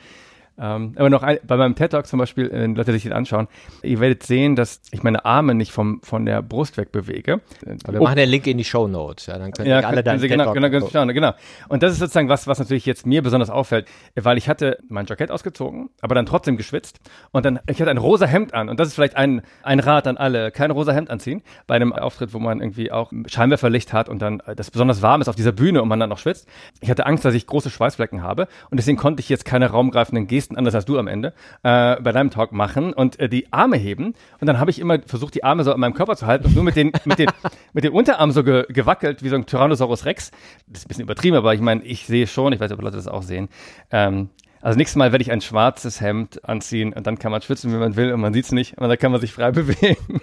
[0.59, 3.49] Ähm, aber noch ein, bei meinem TED Talk zum Beispiel, wenn Leute sich den anschauen,
[3.83, 7.41] ihr werdet sehen, dass ich meine Arme nicht vom, von der Brust weg bewege.
[7.85, 8.05] Aber wir oh.
[8.05, 10.71] machen den Link in die Show Notes, ja, dann können ja, alle deinen genau, genau,
[10.71, 11.33] genau, schauen, genau.
[11.69, 15.07] Und das ist sozusagen was, was natürlich jetzt mir besonders auffällt, weil ich hatte mein
[15.07, 17.01] Jackett ausgezogen, aber dann trotzdem geschwitzt
[17.33, 20.07] und dann, ich hatte ein rosa Hemd an und das ist vielleicht ein, ein Rat
[20.07, 24.09] an alle, kein rosa Hemd anziehen bei einem Auftritt, wo man irgendwie auch Scheinwerferlicht hat
[24.09, 26.49] und dann das besonders warm ist auf dieser Bühne und man dann noch schwitzt.
[26.81, 30.27] Ich hatte Angst, dass ich große Schweißflecken habe und deswegen konnte ich jetzt keine raumgreifenden
[30.27, 31.33] Gesten Gesten, anders als du am Ende,
[31.63, 34.15] äh, bei deinem Talk machen und äh, die Arme heben.
[34.41, 36.55] Und dann habe ich immer versucht, die Arme so an meinem Körper zu halten und
[36.55, 37.29] nur mit den, mit den,
[37.73, 40.31] mit den Unterarmen so ge gewackelt, wie so ein Tyrannosaurus Rex.
[40.67, 42.97] Das ist ein bisschen übertrieben, aber ich meine, ich sehe schon, ich weiß ob Leute
[42.97, 43.49] das auch sehen.
[43.91, 44.31] Ähm,
[44.67, 47.77] also nächstes Mal werde ich ein schwarzes Hemd anziehen und dann kann man schwitzen, wie
[47.77, 50.21] man will und man sieht es nicht und dann kann man sich frei bewegen.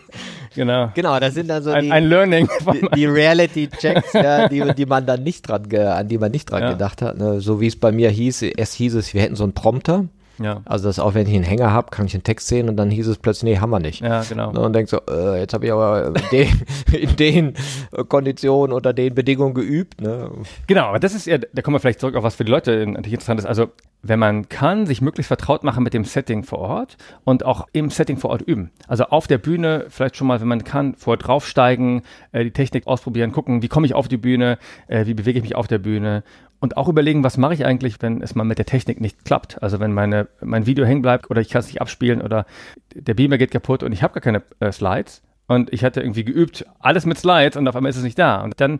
[0.54, 0.92] genau.
[0.96, 2.50] Genau, das sind dann so ein, die, ein Learning.
[2.74, 6.62] Die, die Reality-Checks, ja, die, die man dann nicht dran, an die man nicht dran
[6.62, 6.72] ja.
[6.74, 7.18] gedacht hat.
[7.18, 7.40] Ne?
[7.40, 10.10] So wie es bei mir hieß, erst hieß es, wir hätten so einen Prompter.
[10.40, 10.62] Ja.
[10.66, 12.90] Also dass auch wenn ich einen Hänger habe, kann ich einen Text sehen und dann
[12.90, 14.02] hieß es plötzlich, nee, haben wir nicht.
[14.02, 14.50] Ja, genau.
[14.52, 17.54] Und denkt so, äh, jetzt habe ich aber in den, in den
[18.10, 20.02] Konditionen oder den Bedingungen geübt.
[20.02, 20.32] Ne?
[20.68, 22.72] Genau, aber das ist ja, da kommen wir vielleicht zurück auf was für die Leute
[22.72, 23.46] interessant ist.
[23.46, 23.70] Also
[24.04, 27.90] wenn man kann, sich möglichst vertraut machen mit dem Setting vor Ort und auch im
[27.90, 28.72] Setting vor Ort üben.
[28.88, 32.02] Also auf der Bühne vielleicht schon mal, wenn man kann, vor draufsteigen,
[32.34, 35.44] äh, die Technik ausprobieren, gucken, wie komme ich auf die Bühne, äh, wie bewege ich
[35.44, 36.24] mich auf der Bühne
[36.64, 39.62] und auch überlegen, was mache ich eigentlich, wenn es mal mit der Technik nicht klappt.
[39.62, 42.46] Also wenn meine, mein Video hängen bleibt oder ich kann es nicht abspielen oder
[42.96, 46.24] der Beamer geht kaputt und ich habe gar keine äh, Slides und ich hatte irgendwie
[46.24, 48.42] geübt, alles mit Slides und auf einmal ist es nicht da.
[48.42, 48.80] Und dann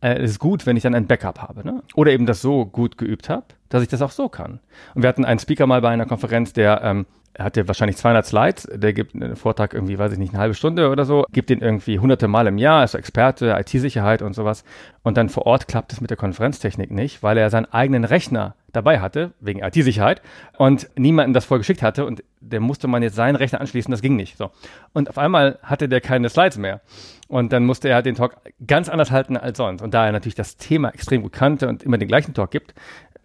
[0.00, 1.66] äh, ist es gut, wenn ich dann ein Backup habe.
[1.66, 1.82] Ne?
[1.96, 4.60] Oder eben das so gut geübt habe, dass ich das auch so kann.
[4.94, 7.96] Und wir hatten einen Speaker mal bei einer Konferenz, der ähm, er hat ja wahrscheinlich
[7.96, 11.24] 200 Slides, der gibt einen Vortrag irgendwie, weiß ich nicht, eine halbe Stunde oder so,
[11.32, 14.64] gibt den irgendwie hunderte Mal im Jahr, ist Experte, IT-Sicherheit und sowas.
[15.02, 18.54] Und dann vor Ort klappt es mit der Konferenztechnik nicht, weil er seinen eigenen Rechner
[18.72, 20.22] dabei hatte, wegen IT-Sicherheit,
[20.58, 24.16] und niemanden das vorgeschickt hatte und der musste man jetzt seinen Rechner anschließen, das ging
[24.16, 24.36] nicht.
[24.36, 24.50] So.
[24.92, 26.82] Und auf einmal hatte der keine Slides mehr.
[27.28, 29.82] Und dann musste er halt den Talk ganz anders halten als sonst.
[29.82, 32.74] Und da er natürlich das Thema extrem gut kannte und immer den gleichen Talk gibt,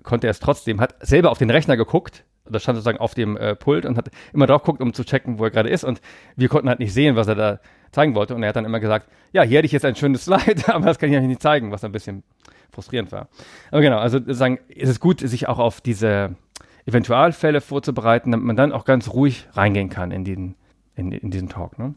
[0.03, 3.37] konnte er es trotzdem, hat selber auf den Rechner geguckt, das stand sozusagen auf dem
[3.37, 5.83] äh, Pult und hat immer drauf geguckt, um zu checken, wo er gerade ist.
[5.83, 6.01] Und
[6.35, 7.59] wir konnten halt nicht sehen, was er da
[7.91, 8.35] zeigen wollte.
[8.35, 10.85] Und er hat dann immer gesagt, ja, hier hätte ich jetzt ein schönes Slide, aber
[10.85, 12.23] das kann ich euch nicht zeigen, was ein bisschen
[12.71, 13.29] frustrierend war.
[13.71, 16.35] Aber genau, also sagen, es ist gut, sich auch auf diese
[16.85, 20.55] Eventualfälle vorzubereiten, damit man dann auch ganz ruhig reingehen kann in diesen,
[20.95, 21.77] in, in diesen Talk.
[21.77, 21.95] Ne?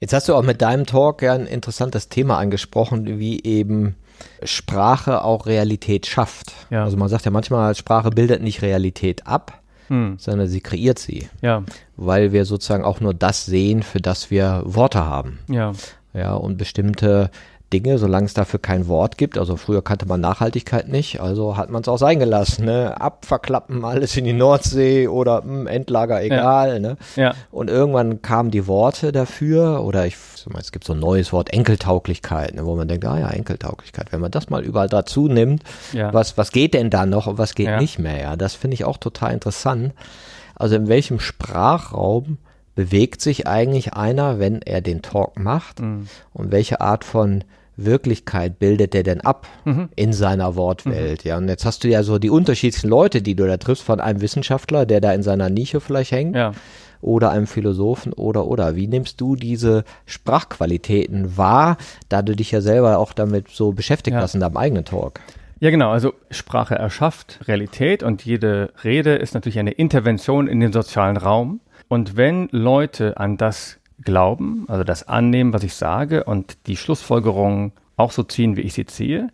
[0.00, 3.94] Jetzt hast du auch mit deinem Talk ja ein interessantes Thema angesprochen, wie eben
[4.42, 6.52] Sprache auch Realität schafft.
[6.70, 6.84] Ja.
[6.84, 9.61] Also man sagt ja manchmal, Sprache bildet nicht Realität ab,
[9.92, 10.16] hm.
[10.18, 11.28] sondern sie kreiert sie.
[11.42, 11.64] Ja.
[11.96, 15.40] Weil wir sozusagen auch nur das sehen, für das wir Worte haben.
[15.48, 15.72] Ja.
[16.14, 17.30] Ja, und bestimmte
[17.72, 19.38] Dinge, solange es dafür kein Wort gibt.
[19.38, 22.64] Also früher kannte man Nachhaltigkeit nicht, also hat man es auch sein gelassen.
[22.64, 23.00] Ne?
[23.00, 26.74] Abverklappen, alles in die Nordsee oder mh, hm, Endlager, egal.
[26.74, 26.78] Ja.
[26.78, 26.96] Ne?
[27.16, 27.34] Ja.
[27.50, 30.16] Und irgendwann kamen die Worte dafür oder ich
[30.58, 34.12] es gibt so ein neues Wort Enkeltauglichkeit, ne, wo man denkt, ah ja, Enkeltauglichkeit.
[34.12, 35.62] Wenn man das mal überall dazu nimmt,
[35.92, 36.12] ja.
[36.12, 37.80] was, was geht denn da noch und was geht ja.
[37.80, 38.20] nicht mehr?
[38.20, 39.92] Ja, das finde ich auch total interessant.
[40.54, 42.38] Also in welchem Sprachraum
[42.74, 46.08] bewegt sich eigentlich einer, wenn er den Talk macht mhm.
[46.32, 47.44] und welche Art von
[47.76, 49.88] Wirklichkeit bildet der denn ab mhm.
[49.96, 51.24] in seiner Wortwelt?
[51.24, 51.28] Mhm.
[51.28, 54.00] Ja, und jetzt hast du ja so die unterschiedlichsten Leute, die du da triffst, von
[54.00, 56.52] einem Wissenschaftler, der da in seiner Nische vielleicht hängt, ja.
[57.00, 58.76] oder einem Philosophen oder oder.
[58.76, 61.76] Wie nimmst du diese Sprachqualitäten wahr,
[62.08, 64.20] da du dich ja selber auch damit so beschäftigt ja.
[64.22, 65.20] hast in deinem eigenen Talk?
[65.62, 65.92] Ja, genau.
[65.92, 71.60] Also Sprache erschafft Realität und jede Rede ist natürlich eine Intervention in den sozialen Raum.
[71.86, 77.72] Und wenn Leute an das glauben, also das annehmen, was ich sage und die Schlussfolgerungen
[77.96, 79.28] auch so ziehen, wie ich sie ziehe,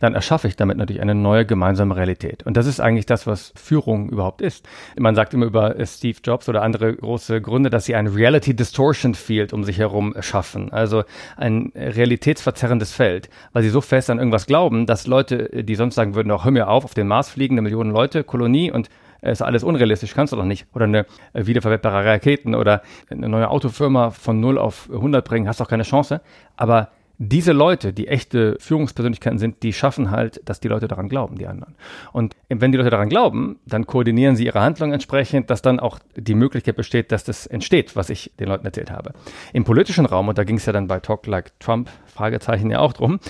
[0.00, 2.44] dann erschaffe ich damit natürlich eine neue gemeinsame Realität.
[2.44, 4.66] Und das ist eigentlich das, was Führung überhaupt ist.
[4.98, 9.14] Man sagt immer über Steve Jobs oder andere große Gründe, dass sie ein Reality Distortion
[9.14, 10.72] Field um sich herum schaffen.
[10.72, 11.04] Also
[11.36, 16.14] ein realitätsverzerrendes Feld, weil sie so fest an irgendwas glauben, dass Leute, die sonst sagen
[16.14, 18.88] würden, auch hör mir auf, auf den Mars fliegen, eine Million Leute, Kolonie und
[19.32, 20.66] ist alles unrealistisch, kannst du doch nicht.
[20.74, 25.60] Oder eine äh, wiederverwertbare Raketen oder eine neue Autofirma von 0 auf 100 bringen, hast
[25.60, 26.20] doch keine Chance.
[26.56, 31.36] Aber diese Leute, die echte Führungspersönlichkeiten sind, die schaffen halt, dass die Leute daran glauben,
[31.38, 31.76] die anderen.
[32.12, 36.00] Und wenn die Leute daran glauben, dann koordinieren sie ihre Handlungen entsprechend, dass dann auch
[36.16, 39.12] die Möglichkeit besteht, dass das entsteht, was ich den Leuten erzählt habe.
[39.52, 42.80] Im politischen Raum, und da ging es ja dann bei Talk Like Trump, Fragezeichen ja
[42.80, 43.20] auch drum,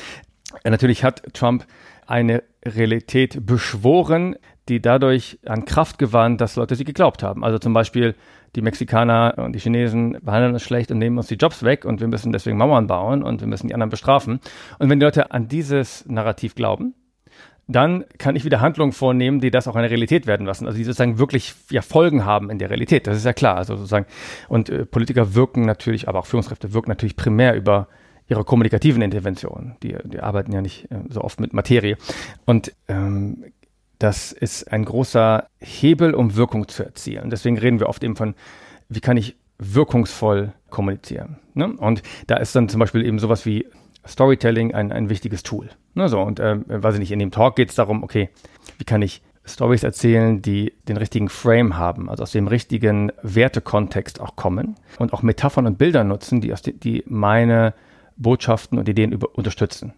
[0.63, 1.67] äh, natürlich hat Trump
[2.07, 4.37] eine Realität beschworen,
[4.69, 7.45] die dadurch an Kraft gewann, dass Leute sie geglaubt haben.
[7.45, 8.15] Also zum Beispiel
[8.57, 12.01] die Mexikaner und die Chinesen behandeln uns schlecht und nehmen uns die Jobs weg und
[12.01, 14.41] wir müssen deswegen Mauern bauen und wir müssen die anderen bestrafen.
[14.79, 16.95] Und wenn die Leute an dieses Narrativ glauben,
[17.67, 20.67] dann kann ich wieder Handlungen vornehmen, die das auch eine Realität werden lassen.
[20.67, 23.07] Also die sozusagen wirklich ja Folgen haben in der Realität.
[23.07, 23.57] Das ist ja klar.
[23.57, 24.07] Also sozusagen
[24.49, 27.89] und äh, Politiker wirken natürlich, aber auch Führungskräfte wirken natürlich primär über
[28.29, 29.77] ihre kommunikativen Interventionen.
[29.83, 31.97] Die, die arbeiten ja nicht äh, so oft mit Materie.
[32.45, 33.45] Und ähm,
[33.99, 37.31] das ist ein großer Hebel, um Wirkung zu erzielen.
[37.31, 38.35] Deswegen reden wir oft eben von,
[38.89, 41.39] wie kann ich wirkungsvoll kommunizieren.
[41.55, 41.73] Ne?
[41.73, 43.67] Und da ist dann zum Beispiel eben sowas wie
[44.07, 45.71] Storytelling ein, ein wichtiges Tool.
[45.95, 46.09] Ne?
[46.09, 48.31] So, und äh, weiß ich nicht, in dem Talk geht es darum, okay,
[48.79, 54.21] wie kann ich Stories erzählen, die den richtigen Frame haben, also aus dem richtigen Wertekontext
[54.21, 57.75] auch kommen und auch Metaphern und Bilder nutzen, die, die meine
[58.17, 59.93] Botschaften und Ideen über, unterstützen.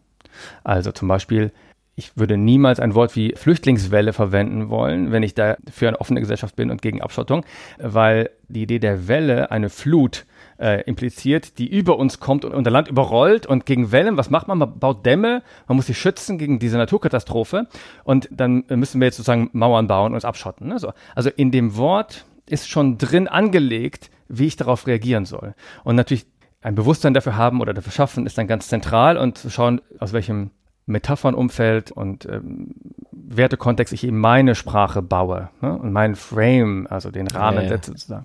[0.65, 1.53] Also zum Beispiel,
[1.97, 6.21] ich würde niemals ein Wort wie Flüchtlingswelle verwenden wollen, wenn ich da für eine offene
[6.21, 7.45] Gesellschaft bin und gegen Abschottung,
[7.79, 10.27] weil die Idee der Welle eine Flut
[10.59, 14.47] äh, impliziert, die über uns kommt und unser Land überrollt und gegen Wellen, was macht
[14.47, 14.59] man?
[14.59, 17.67] Man baut Dämme, man muss sich schützen gegen diese Naturkatastrophe
[18.05, 20.69] und dann müssen wir jetzt sozusagen Mauern bauen und uns abschotten.
[20.69, 20.79] Ne?
[20.79, 20.93] So.
[21.15, 25.55] Also in dem Wort ist schon drin angelegt, wie ich darauf reagieren soll.
[25.83, 26.27] Und natürlich
[26.61, 30.13] ein Bewusstsein dafür haben oder dafür schaffen, ist dann ganz zentral und zu schauen, aus
[30.13, 30.51] welchem
[30.87, 32.75] Metaphernumfeld und ähm,
[33.11, 35.77] Wertekontext ich eben meine Sprache baue ne?
[35.77, 38.25] und meinen Frame, also den Rahmen ja, setze sozusagen.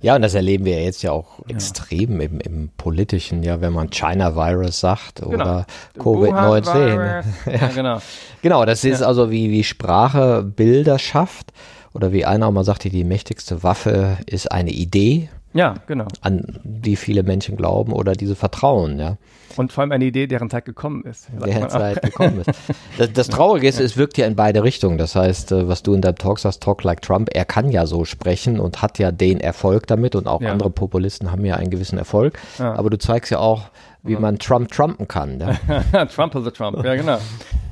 [0.00, 1.54] Ja, und das erleben wir jetzt ja auch ja.
[1.54, 5.34] extrem im, im politischen, ja, wenn man China Virus sagt genau.
[5.34, 5.66] oder
[5.98, 7.24] Covid-19.
[7.60, 7.68] ja.
[7.68, 8.02] genau.
[8.42, 11.52] Genau, das ist also wie, wie Sprache Bilder schafft
[11.94, 15.30] oder wie einer auch mal sagte, die mächtigste Waffe ist eine Idee.
[15.54, 16.06] Ja, genau.
[16.20, 19.16] An die viele Menschen glauben oder diese vertrauen, ja.
[19.56, 21.28] Und vor allem eine Idee, deren Zeit gekommen ist.
[21.44, 22.50] Deren Zeit gekommen ist.
[22.96, 24.96] Das, das Traurige ist, es wirkt ja in beide Richtungen.
[24.96, 27.84] Das heißt, äh, was du in deinem Talk sagst, Talk like Trump, er kann ja
[27.86, 30.50] so sprechen und hat ja den Erfolg damit und auch ja.
[30.50, 32.38] andere Populisten haben ja einen gewissen Erfolg.
[32.58, 32.74] Ja.
[32.74, 33.64] Aber du zeigst ja auch,
[34.02, 35.38] wie man Trump trumpen kann.
[35.38, 36.04] Ja?
[36.06, 37.18] Trump the Trump, ja genau.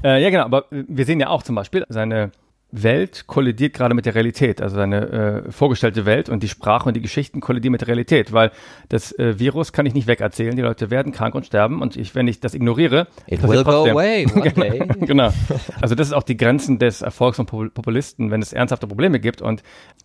[0.05, 2.31] Äh, ja genau, aber wir sehen ja auch zum Beispiel seine
[2.73, 6.95] Welt kollidiert gerade mit der Realität, also seine äh, vorgestellte Welt und die Sprache und
[6.95, 8.51] die Geschichten kollidieren mit der Realität, weil
[8.89, 12.15] das äh, Virus kann ich nicht wegerzählen, die Leute werden krank und sterben und ich,
[12.15, 14.25] wenn ich das ignoriere, It will go away.
[14.35, 15.33] genau, genau.
[15.81, 19.43] Also das ist auch die Grenzen des Erfolgs von Populisten, wenn es ernsthafte Probleme gibt
[19.43, 19.63] und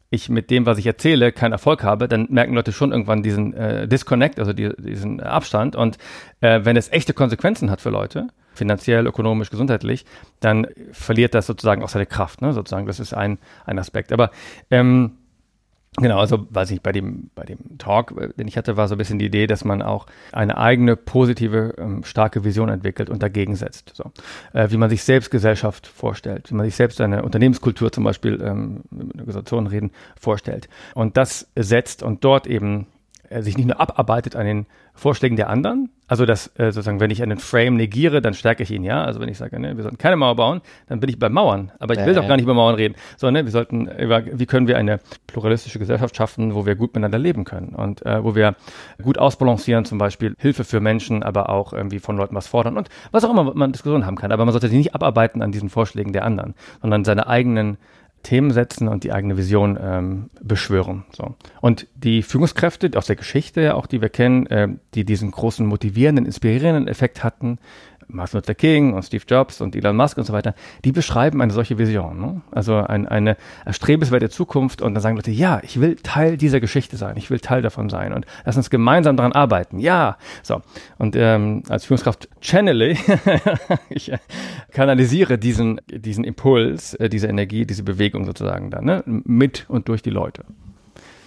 [0.09, 3.53] ich mit dem, was ich erzähle, keinen Erfolg habe, dann merken Leute schon irgendwann diesen
[3.53, 5.97] äh, Disconnect, also die, diesen Abstand und
[6.41, 10.05] äh, wenn es echte Konsequenzen hat für Leute, finanziell, ökonomisch, gesundheitlich,
[10.39, 12.41] dann verliert das sozusagen auch seine Kraft.
[12.41, 12.53] Ne?
[12.53, 14.11] Sozusagen, das ist ein, ein Aspekt.
[14.11, 14.31] Aber
[14.71, 15.17] ähm,
[15.97, 18.95] Genau, also weiß ich, bei dem, bei dem Talk, äh, den ich hatte, war so
[18.95, 23.23] ein bisschen die Idee, dass man auch eine eigene, positive, ähm, starke Vision entwickelt und
[23.23, 23.93] dagegen setzt.
[23.95, 24.11] So.
[24.51, 28.41] Äh, wie man sich selbst Gesellschaft vorstellt, wie man sich selbst eine Unternehmenskultur zum Beispiel,
[28.41, 30.67] ähm, mit Organisationen reden, vorstellt.
[30.95, 32.87] Und das setzt und dort eben
[33.29, 37.11] äh, sich nicht nur abarbeitet an den Vorschlägen der anderen, also dass äh, sozusagen, wenn
[37.11, 39.03] ich einen Frame negiere, dann stärke ich ihn, ja.
[39.03, 41.71] Also wenn ich sage, ne, wir sollten keine Mauer bauen, dann bin ich bei Mauern.
[41.79, 44.45] Aber ich will ja, doch gar nicht über Mauern reden, sondern wir sollten über, wie
[44.45, 48.35] können wir eine pluralistische Gesellschaft schaffen, wo wir gut miteinander leben können und äh, wo
[48.35, 48.55] wir
[49.01, 52.89] gut ausbalancieren, zum Beispiel Hilfe für Menschen, aber auch irgendwie von Leuten was fordern und
[53.11, 54.31] was auch immer man Diskussionen haben kann.
[54.31, 57.77] Aber man sollte sich nicht abarbeiten an diesen Vorschlägen der anderen, sondern seine eigenen
[58.25, 61.05] Themen setzen und die eigene Vision ähm, beschwören.
[61.15, 61.35] So.
[61.61, 66.25] Und die Führungskräfte aus der Geschichte, auch die wir kennen, äh, die diesen großen motivierenden,
[66.25, 67.59] inspirierenden Effekt hatten,
[68.07, 70.53] Martin Luther King und Steve Jobs und Elon Musk und so weiter,
[70.83, 72.19] die beschreiben eine solche Vision.
[72.19, 72.41] Ne?
[72.51, 76.97] Also ein, eine erstrebenswerte Zukunft und dann sagen Leute, ja, ich will Teil dieser Geschichte
[76.97, 79.79] sein, ich will Teil davon sein und lass uns gemeinsam daran arbeiten.
[79.79, 80.61] Ja, so.
[80.97, 82.95] Und ähm, als Führungskraft channele,
[83.89, 84.11] ich
[84.71, 89.03] kanalisiere diesen, diesen Impuls, äh, diese Energie, diese Bewegung sozusagen dann ne?
[89.05, 90.43] mit und durch die Leute.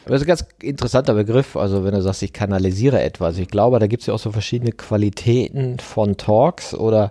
[0.09, 3.37] Das ist ein ganz interessanter Begriff, also wenn du sagst, ich kanalisiere etwas.
[3.39, 7.11] Ich glaube, da gibt es ja auch so verschiedene Qualitäten von Talks oder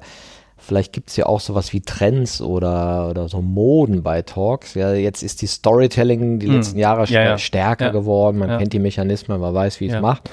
[0.57, 4.73] vielleicht gibt es ja auch sowas wie Trends oder, oder so Moden bei Talks.
[4.73, 6.55] Ja, jetzt ist die Storytelling die hm.
[6.55, 7.37] letzten Jahre ja, ja.
[7.37, 7.91] stärker ja.
[7.91, 8.39] geworden.
[8.39, 10.29] Man kennt die Mechanismen, man weiß, wie es macht.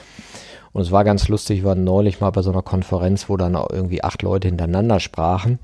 [0.75, 3.55] Und es war ganz lustig, wir waren neulich mal bei so einer Konferenz, wo dann
[3.55, 5.61] irgendwie acht Leute hintereinander sprachen.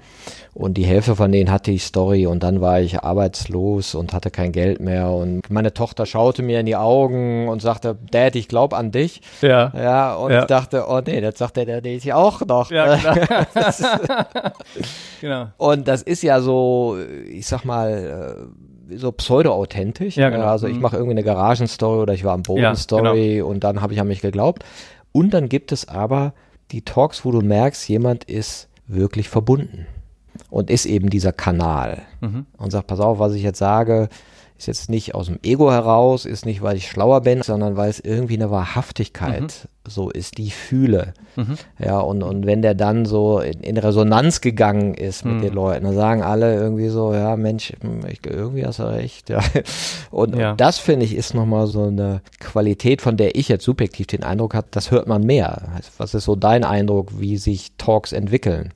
[0.54, 4.30] Und die Hälfte von denen hatte ich Story und dann war ich arbeitslos und hatte
[4.30, 5.10] kein Geld mehr.
[5.10, 9.20] Und meine Tochter schaute mir in die Augen und sagte, Dad, ich glaube an dich.
[9.42, 9.72] Ja.
[9.74, 10.42] Ja, und ja.
[10.42, 12.70] ich dachte, oh nee, das sagt der, der ich auch noch.
[12.70, 13.46] Ja, klar.
[15.20, 15.46] genau.
[15.56, 16.96] Und das ist ja so,
[17.28, 18.46] ich sag mal,
[18.88, 20.16] äh, so pseudo-authentisch.
[20.16, 20.46] Ja, genau.
[20.46, 20.82] Also ich mhm.
[20.82, 23.48] mache irgendwie eine Garagenstory oder ich war am Boden-Story ja, genau.
[23.48, 24.64] und dann habe ich an mich geglaubt.
[25.12, 26.34] Und dann gibt es aber
[26.70, 29.86] die Talks, wo du merkst, jemand ist wirklich verbunden
[30.50, 32.46] und ist eben dieser Kanal mhm.
[32.56, 34.08] und sagt, pass auf, was ich jetzt sage,
[34.60, 37.88] ist jetzt nicht aus dem Ego heraus, ist nicht, weil ich schlauer bin, sondern weil
[37.88, 39.90] es irgendwie eine Wahrhaftigkeit mhm.
[39.90, 41.14] so ist, die ich fühle.
[41.36, 41.56] Mhm.
[41.78, 45.40] Ja, und, und wenn der dann so in, in Resonanz gegangen ist mit mhm.
[45.40, 47.72] den Leuten, dann sagen alle irgendwie so, ja, Mensch,
[48.06, 49.30] ich, irgendwie hast du recht.
[49.30, 49.40] Ja.
[50.10, 50.50] Und, ja.
[50.50, 54.24] und das, finde ich, ist nochmal so eine Qualität, von der ich jetzt subjektiv den
[54.24, 55.80] Eindruck habe, das hört man mehr.
[55.96, 58.74] Was ist so dein Eindruck, wie sich Talks entwickeln?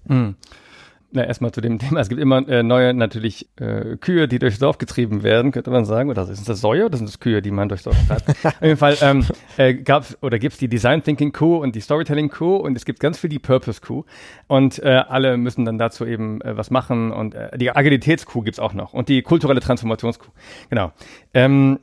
[1.17, 2.01] Na, erstmal zu dem Thema.
[2.01, 5.85] Es gibt immer äh, neue, natürlich, äh, Kühe, die durchs Dorf getrieben werden, könnte man
[5.85, 6.11] sagen.
[6.11, 8.29] Oder sind das Säue oder sind das Kühe, die man durchs Dorf treibt?
[8.45, 9.25] Auf jeden Fall ähm,
[9.57, 12.85] äh, gab oder gibt es die Design Thinking Kuh und die Storytelling Kuh und es
[12.85, 14.05] gibt ganz viel die Purpose Kuh.
[14.49, 17.13] Und äh, alle müssen dann dazu eben äh, was machen.
[17.13, 20.33] Und äh, die Agilitätskuh gibt's auch noch und die kulturelle Transformationskuh.
[20.69, 20.91] Genau.
[21.33, 21.79] Ähm,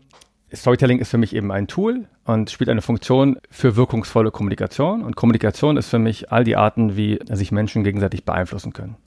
[0.54, 5.04] Storytelling ist für mich eben ein Tool und spielt eine Funktion für wirkungsvolle Kommunikation.
[5.04, 8.98] Und Kommunikation ist für mich all die Arten, wie sich Menschen gegenseitig beeinflussen können.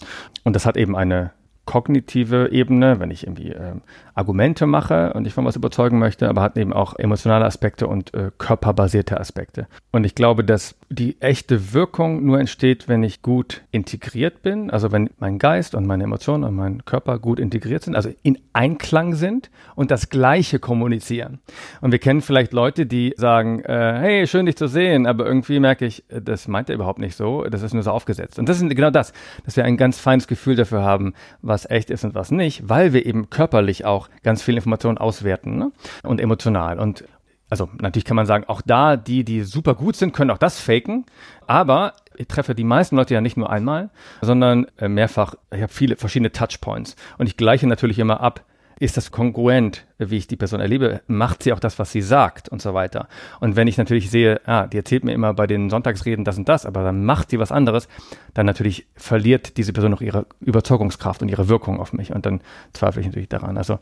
[0.42, 1.32] Und das hat eben eine
[1.66, 3.74] kognitive Ebene, wenn ich irgendwie äh,
[4.14, 8.12] Argumente mache und ich von was überzeugen möchte, aber hat eben auch emotionale Aspekte und
[8.14, 9.66] äh, körperbasierte Aspekte.
[9.90, 14.92] Und ich glaube, dass die echte Wirkung nur entsteht, wenn ich gut integriert bin, also
[14.92, 19.14] wenn mein Geist und meine Emotionen und mein Körper gut integriert sind, also in Einklang
[19.14, 21.40] sind und das Gleiche kommunizieren.
[21.80, 25.60] Und wir kennen vielleicht Leute, die sagen, äh, hey, schön dich zu sehen, aber irgendwie
[25.60, 28.38] merke ich, äh, das meint er überhaupt nicht so, das ist nur so aufgesetzt.
[28.38, 29.12] Und das ist genau das,
[29.44, 32.92] dass wir ein ganz feines Gefühl dafür haben, was echt ist und was nicht, weil
[32.92, 35.72] wir eben körperlich auch ganz viel Informationen auswerten ne?
[36.02, 36.78] und emotional.
[36.78, 37.04] Und
[37.50, 40.60] also natürlich kann man sagen, auch da, die, die super gut sind, können auch das
[40.60, 41.04] faken.
[41.46, 43.90] Aber ich treffe die meisten Leute ja nicht nur einmal,
[44.22, 45.34] sondern äh, mehrfach.
[45.52, 46.96] Ich habe viele verschiedene Touchpoints.
[47.18, 48.44] Und ich gleiche natürlich immer ab,
[48.80, 51.00] ist das kongruent, wie ich die Person erlebe?
[51.06, 53.08] Macht sie auch das, was sie sagt und so weiter?
[53.40, 56.48] Und wenn ich natürlich sehe, ah, die erzählt mir immer bei den Sonntagsreden das und
[56.48, 57.88] das, aber dann macht sie was anderes,
[58.34, 62.40] dann natürlich verliert diese Person noch ihre Überzeugungskraft und ihre Wirkung auf mich und dann
[62.72, 63.56] zweifle ich natürlich daran.
[63.56, 63.78] Also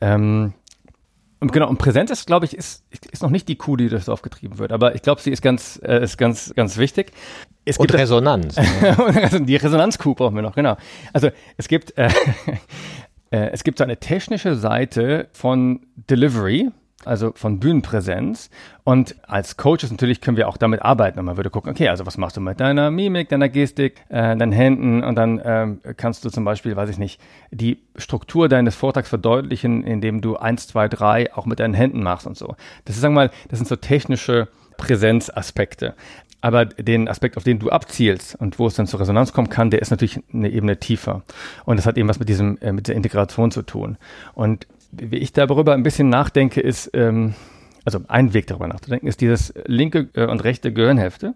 [0.00, 0.54] ähm,
[1.42, 4.06] und genau, und Präsenz ist, glaube ich, ist, ist noch nicht die Kuh, die durchs
[4.06, 7.10] Dorf getrieben wird, aber ich glaube, sie ist ganz, äh, ist ganz, ganz wichtig.
[7.64, 8.54] Es und gibt Resonanz.
[9.40, 10.76] die Resonanzkuh brauchen wir noch, genau.
[11.12, 12.10] Also es gibt, äh,
[13.30, 16.70] äh, es gibt so eine technische Seite von Delivery,
[17.06, 18.50] also von Bühnenpräsenz.
[18.84, 21.18] Und als Coaches natürlich können wir auch damit arbeiten.
[21.18, 24.36] Und man würde gucken, okay, also was machst du mit deiner Mimik, deiner Gestik, äh,
[24.36, 28.74] deinen Händen und dann ähm, kannst du zum Beispiel, weiß ich nicht, die Struktur deines
[28.74, 32.56] Vortrags verdeutlichen, indem du eins, zwei, drei auch mit deinen Händen machst und so.
[32.84, 35.94] Das ist, sagen wir mal, das sind so technische Präsenzaspekte.
[36.42, 39.70] Aber den Aspekt, auf den du abzielst und wo es dann zur Resonanz kommen kann,
[39.70, 41.22] der ist natürlich eine Ebene tiefer.
[41.64, 43.96] Und das hat eben was mit diesem, äh, mit der Integration zu tun.
[44.34, 47.34] Und wie ich darüber ein bisschen nachdenke, ist, ähm,
[47.84, 51.34] also ein Weg darüber nachzudenken, ist dieses linke äh, und rechte Gehirnhälfte.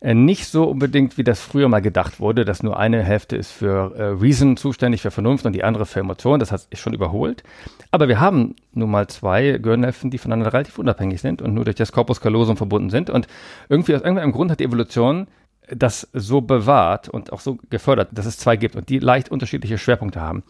[0.00, 3.50] Äh, nicht so unbedingt, wie das früher mal gedacht wurde, dass nur eine Hälfte ist
[3.50, 6.40] für äh, Reason zuständig, für Vernunft und die andere für Emotionen.
[6.40, 7.44] Das hat ist schon überholt.
[7.92, 11.76] Aber wir haben nun mal zwei Gehirnhälften, die voneinander relativ unabhängig sind und nur durch
[11.76, 13.08] das Corpus callosum verbunden sind.
[13.08, 13.26] Und
[13.68, 15.28] irgendwie aus irgendeinem Grund hat die Evolution
[15.68, 19.78] das so bewahrt und auch so gefördert, dass es zwei gibt und die leicht unterschiedliche
[19.78, 20.44] Schwerpunkte haben.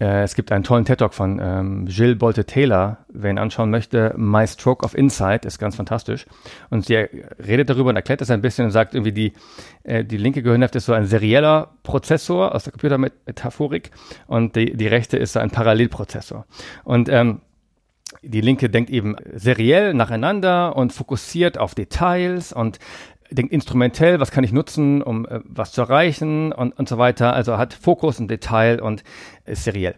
[0.00, 4.14] Äh, es gibt einen tollen TED-Talk von ähm, Jill Bolte-Taylor, wer ihn anschauen möchte.
[4.16, 6.26] My Stroke of Insight ist ganz fantastisch.
[6.70, 9.32] Und sie redet darüber und erklärt das ein bisschen und sagt irgendwie, die,
[9.84, 13.90] äh, die linke Gehirnhälfte ist so ein serieller Prozessor aus der Computermetaphorik
[14.26, 16.46] und die, die rechte ist so ein Parallelprozessor.
[16.84, 17.40] Und ähm,
[18.22, 22.78] die Linke denkt eben seriell nacheinander und fokussiert auf Details und
[23.34, 27.34] denkt instrumentell, was kann ich nutzen, um äh, was zu erreichen und, und so weiter.
[27.34, 29.04] Also hat Fokus und Detail und
[29.44, 29.94] ist seriell.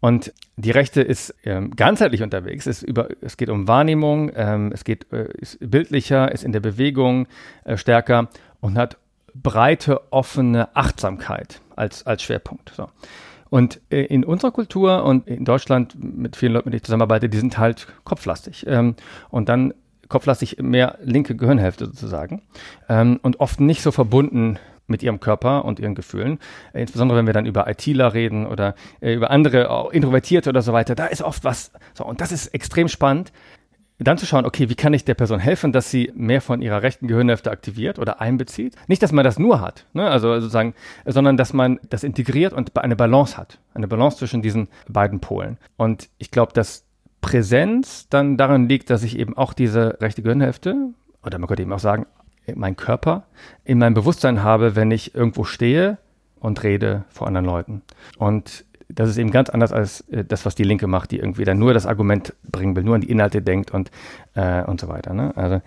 [0.00, 2.66] Und die Rechte ist ähm, ganzheitlich unterwegs.
[2.66, 6.60] Es, über, es geht um Wahrnehmung, ähm, es geht, äh, ist bildlicher, ist in der
[6.60, 7.26] Bewegung
[7.64, 8.28] äh, stärker
[8.60, 8.96] und hat
[9.34, 12.72] breite, offene Achtsamkeit als, als Schwerpunkt.
[12.74, 12.88] So.
[13.50, 17.28] Und äh, in unserer Kultur und in Deutschland mit vielen Leuten, mit denen ich zusammenarbeite,
[17.28, 18.64] die sind halt kopflastig.
[18.66, 18.94] Ähm,
[19.28, 19.74] und dann
[20.10, 22.42] kopflastig mehr linke Gehirnhälfte sozusagen
[22.90, 26.38] ähm, und oft nicht so verbunden mit ihrem Körper und ihren Gefühlen.
[26.74, 30.60] Äh, insbesondere wenn wir dann über ITler reden oder äh, über andere auch Introvertierte oder
[30.60, 30.94] so weiter.
[30.94, 31.72] Da ist oft was.
[31.94, 33.32] So, und das ist extrem spannend,
[34.04, 36.82] dann zu schauen, okay, wie kann ich der Person helfen, dass sie mehr von ihrer
[36.82, 38.74] rechten Gehirnhälfte aktiviert oder einbezieht?
[38.86, 40.08] Nicht, dass man das nur hat, ne?
[40.08, 44.68] also sozusagen, sondern dass man das integriert und eine Balance hat, eine Balance zwischen diesen
[44.88, 45.58] beiden Polen.
[45.76, 46.86] Und ich glaube, dass
[47.20, 50.76] Präsenz dann daran liegt, dass ich eben auch diese rechte Gehirnhälfte,
[51.24, 52.06] oder man könnte eben auch sagen,
[52.54, 53.24] mein Körper
[53.64, 55.98] in meinem Bewusstsein habe, wenn ich irgendwo stehe
[56.40, 57.82] und rede vor anderen Leuten.
[58.18, 61.44] Und das ist eben ganz anders als äh, das, was die Linke macht, die irgendwie
[61.44, 63.90] dann nur das Argument bringen will, nur an die Inhalte denkt und,
[64.34, 65.14] äh, und so weiter.
[65.14, 65.32] Ne?
[65.36, 65.60] Also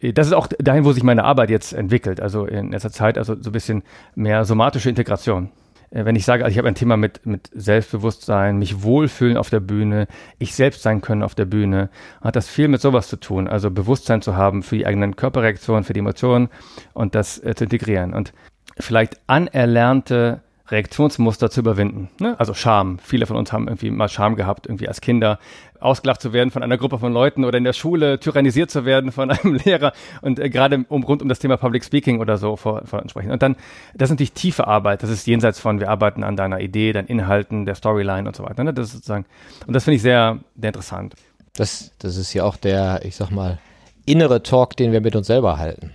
[0.00, 2.20] äh, das ist auch dahin, wo sich meine Arbeit jetzt entwickelt.
[2.20, 3.82] Also in letzter Zeit, also so ein bisschen
[4.14, 5.50] mehr somatische Integration.
[5.90, 9.50] Äh, wenn ich sage, also ich habe ein Thema mit, mit Selbstbewusstsein, mich wohlfühlen auf
[9.50, 10.06] der Bühne,
[10.38, 13.48] ich selbst sein können auf der Bühne, hat das viel mit sowas zu tun.
[13.48, 16.48] Also Bewusstsein zu haben für die eigenen Körperreaktionen, für die Emotionen
[16.94, 18.14] und das äh, zu integrieren.
[18.14, 18.32] Und
[18.78, 22.08] vielleicht anerlernte Reaktionsmuster zu überwinden.
[22.20, 22.38] Ne?
[22.38, 22.98] Also Scham.
[22.98, 25.38] Viele von uns haben irgendwie mal Scham gehabt, irgendwie als Kinder
[25.80, 29.12] ausgelacht zu werden von einer Gruppe von Leuten oder in der Schule tyrannisiert zu werden
[29.12, 29.92] von einem Lehrer
[30.22, 33.30] und äh, gerade um, rund um das Thema Public Speaking oder so vor, vor sprechen.
[33.30, 33.56] Und dann,
[33.94, 35.02] das ist natürlich tiefe Arbeit.
[35.02, 38.44] Das ist jenseits von, wir arbeiten an deiner Idee, deinen Inhalten, der Storyline und so
[38.44, 38.62] weiter.
[38.62, 38.74] Ne?
[38.74, 39.24] Das ist sozusagen,
[39.66, 41.14] und das finde ich sehr, sehr interessant.
[41.54, 43.58] Das, das ist ja auch der, ich sag mal,
[44.06, 45.92] innere Talk, den wir mit uns selber halten.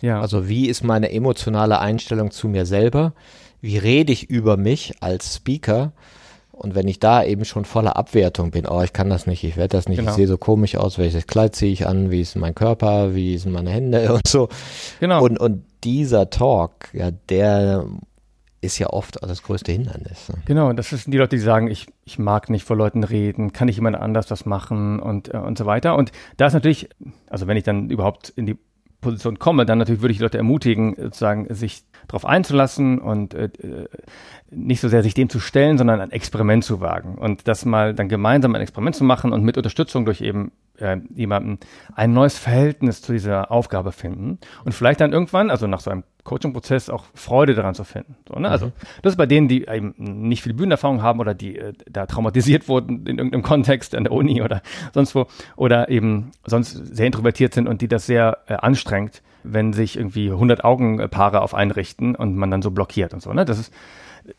[0.00, 0.20] Ja.
[0.20, 3.12] Also wie ist meine emotionale Einstellung zu mir selber?
[3.60, 5.92] Wie rede ich über mich als Speaker?
[6.52, 9.56] Und wenn ich da eben schon voller Abwertung bin, oh, ich kann das nicht, ich
[9.56, 10.10] werde das nicht, genau.
[10.10, 13.38] ich sehe so komisch aus, welches Kleid ziehe ich an, wie ist mein Körper, wie
[13.38, 14.50] sind meine Hände und so.
[15.00, 15.24] Genau.
[15.24, 17.86] Und, und dieser Talk, ja, der
[18.60, 20.28] ist ja oft das größte Hindernis.
[20.28, 20.34] Ne?
[20.44, 23.68] Genau, das sind die Leute, die sagen, ich, ich mag nicht vor Leuten reden, kann
[23.68, 25.96] ich jemand anders das machen und, äh, und so weiter.
[25.96, 26.90] Und da ist natürlich,
[27.30, 28.58] also wenn ich dann überhaupt in die
[29.00, 33.44] Position komme, dann natürlich würde ich die Leute ermutigen, sozusagen sich darauf einzulassen und äh,
[33.44, 33.88] äh,
[34.50, 37.94] nicht so sehr sich dem zu stellen, sondern ein Experiment zu wagen und das mal
[37.94, 41.58] dann gemeinsam ein Experiment zu machen und mit Unterstützung durch eben äh, jemanden
[41.94, 46.04] ein neues Verhältnis zu dieser Aufgabe finden und vielleicht dann irgendwann, also nach so einem
[46.24, 48.16] Coaching-Prozess auch Freude daran zu finden.
[48.28, 48.48] So, ne?
[48.48, 48.72] Also mhm.
[49.02, 52.68] das ist bei denen, die eben nicht viel Bühnenerfahrung haben oder die äh, da traumatisiert
[52.68, 55.26] wurden in irgendeinem Kontext an der Uni oder sonst wo
[55.56, 60.30] oder eben sonst sehr introvertiert sind und die das sehr äh, anstrengt, wenn sich irgendwie
[60.30, 63.32] 100 Augenpaare auf einrichten und man dann so blockiert und so.
[63.32, 63.44] Ne?
[63.44, 63.72] Das ist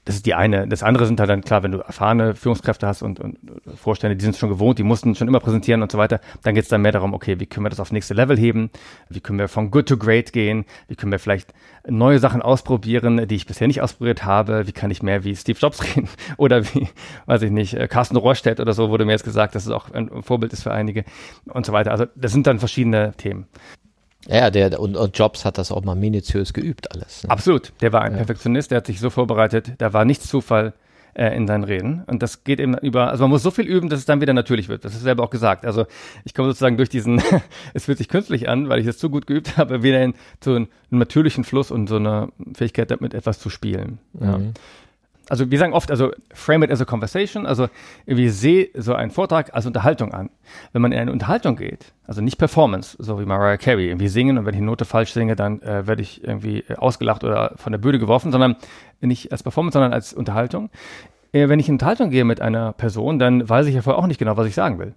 [0.06, 0.68] das ist die eine.
[0.68, 3.38] Das andere sind halt dann klar, wenn du erfahrene Führungskräfte hast und, und
[3.76, 6.20] Vorstände, die sind schon gewohnt, die mussten schon immer präsentieren und so weiter.
[6.44, 8.70] Dann geht es dann mehr darum, okay, wie können wir das aufs nächste Level heben?
[9.10, 10.66] Wie können wir von good to great gehen?
[10.88, 11.54] Wie können wir vielleicht
[11.88, 14.68] neue Sachen ausprobieren, die ich bisher nicht ausprobiert habe?
[14.68, 16.10] Wie kann ich mehr wie Steve Jobs reden?
[16.38, 16.88] Oder wie,
[17.26, 19.92] weiß ich nicht, äh, Carsten Rohrstedt oder so wurde mir jetzt gesagt, dass es auch
[19.92, 21.06] ein Vorbild ist für einige
[21.46, 21.92] und so weiter.
[21.92, 23.48] Also das sind dann verschiedene Themen.
[24.28, 27.24] Ja, der und, und, Jobs hat das auch mal minutiös geübt alles.
[27.24, 27.32] Ne?
[27.32, 27.74] Absolut.
[27.82, 28.18] Der war ein ja.
[28.18, 30.74] Perfektionist, der hat sich so vorbereitet, da war nichts Zufall
[31.14, 32.04] äh, in seinen Reden.
[32.08, 34.34] Und das geht eben über, also man muss so viel üben, dass es dann wieder
[34.34, 34.86] natürlich wird.
[34.86, 35.66] Das ist selber auch gesagt.
[35.66, 35.86] Also
[36.24, 37.22] ich komme sozusagen durch diesen,
[37.74, 40.14] es fühlt sich künstlich an, weil ich es zu gut geübt habe, wieder in
[40.44, 44.00] so einen natürlichen Fluss und so eine Fähigkeit damit etwas zu spielen.
[44.20, 44.40] Ja.
[45.32, 47.70] Also wir sagen oft, also frame it as a conversation, also
[48.06, 50.30] wir sehen so einen Vortrag als Unterhaltung an.
[50.74, 54.38] Wenn man in eine Unterhaltung geht, also nicht Performance, so wie Mariah Carey, irgendwie singen
[54.38, 57.54] und wenn ich eine Note falsch singe, dann äh, werde ich irgendwie äh, ausgelacht oder
[57.56, 58.58] von der Bühne geworfen, sondern
[59.00, 60.70] nicht als Performance, sondern als Unterhaltung.
[61.32, 64.08] Äh, wenn ich in Unterhaltung gehe mit einer Person, dann weiß ich ja vorher auch
[64.08, 64.96] nicht genau, was ich sagen will.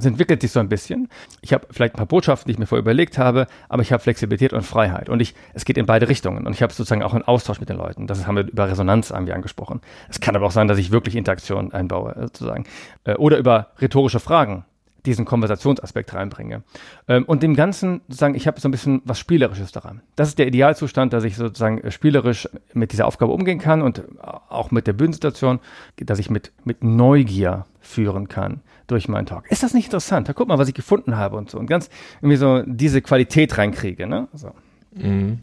[0.00, 1.08] Es entwickelt sich so ein bisschen.
[1.42, 4.02] Ich habe vielleicht ein paar Botschaften, die ich mir vorher überlegt habe, aber ich habe
[4.02, 5.10] Flexibilität und Freiheit.
[5.10, 6.46] Und ich, es geht in beide Richtungen.
[6.46, 8.06] Und ich habe sozusagen auch einen Austausch mit den Leuten.
[8.06, 9.82] Das haben wir über Resonanz wir angesprochen.
[10.08, 12.64] Es kann aber auch sein, dass ich wirklich Interaktion einbaue, sozusagen.
[13.04, 14.64] Äh, oder über rhetorische Fragen
[15.04, 16.62] diesen Konversationsaspekt reinbringe.
[17.08, 20.00] Ähm, und dem Ganzen sozusagen, ich habe so ein bisschen was Spielerisches daran.
[20.16, 24.02] Das ist der Idealzustand, dass ich sozusagen äh, spielerisch mit dieser Aufgabe umgehen kann und
[24.20, 25.60] auch mit der Bühnensituation,
[25.96, 29.50] dass ich mit, mit Neugier führen kann durch meinen Talk.
[29.50, 30.28] Ist das nicht interessant?
[30.28, 31.58] Da guck mal, was ich gefunden habe und so.
[31.58, 31.88] Und ganz
[32.20, 34.06] irgendwie so diese Qualität reinkriege.
[34.06, 34.28] Ne?
[34.34, 34.52] So.
[34.94, 35.38] Mhm.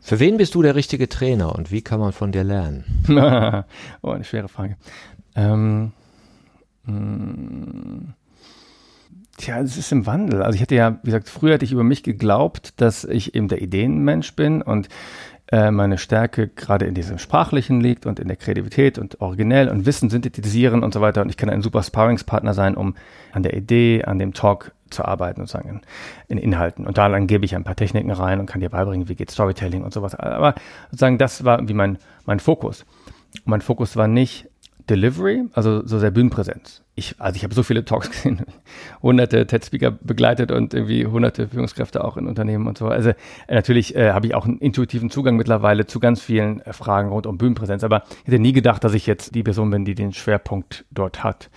[0.00, 2.84] Für wen bist du der richtige Trainer und wie kann man von dir lernen?
[4.02, 4.76] oh, eine schwere Frage.
[5.34, 5.92] Ähm,
[6.84, 8.12] hm.
[9.36, 10.42] Tja, es ist im Wandel.
[10.42, 13.48] Also ich hatte ja, wie gesagt, früher hatte ich über mich geglaubt, dass ich eben
[13.48, 14.88] der Ideenmensch bin und
[15.52, 19.86] äh, meine Stärke gerade in diesem Sprachlichen liegt und in der Kreativität und originell und
[19.86, 21.22] Wissen synthetisieren und so weiter.
[21.22, 22.94] Und ich kann ein super Sparringspartner sein, um
[23.32, 25.82] an der Idee, an dem Talk zu arbeiten, sozusagen
[26.28, 26.86] in, in Inhalten.
[26.86, 29.30] Und da dann gebe ich ein paar Techniken rein und kann dir beibringen, wie geht
[29.30, 30.14] Storytelling und sowas.
[30.14, 30.54] Aber
[30.90, 32.86] sozusagen, das war wie mein, mein Fokus.
[33.34, 34.48] Und mein Fokus war nicht
[34.88, 36.83] Delivery, also so sehr Bühnenpräsenz.
[36.96, 38.44] Ich, also ich habe so viele Talks gesehen,
[39.02, 42.86] hunderte TED-Speaker begleitet und irgendwie hunderte Führungskräfte auch in Unternehmen und so.
[42.88, 43.14] Also äh,
[43.54, 47.26] natürlich äh, habe ich auch einen intuitiven Zugang mittlerweile zu ganz vielen äh, Fragen rund
[47.26, 50.12] um Bühnenpräsenz, aber ich hätte nie gedacht, dass ich jetzt die Person bin, die den
[50.12, 51.50] Schwerpunkt dort hat.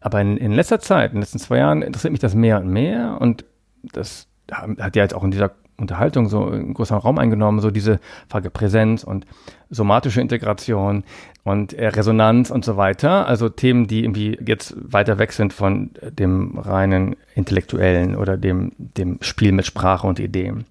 [0.00, 2.68] Aber in, in letzter Zeit, in den letzten zwei Jahren, interessiert mich das mehr und
[2.68, 3.44] mehr und
[3.82, 8.00] das hat ja jetzt auch in dieser Unterhaltung so einen größeren Raum eingenommen, so diese
[8.28, 9.26] Frage Präsenz und
[9.70, 11.04] somatische Integration
[11.42, 13.26] und äh, Resonanz und so weiter.
[13.26, 19.18] Also Themen, die irgendwie jetzt weiter weg sind von dem reinen intellektuellen oder dem, dem
[19.20, 20.64] Spiel mit Sprache und Ideen.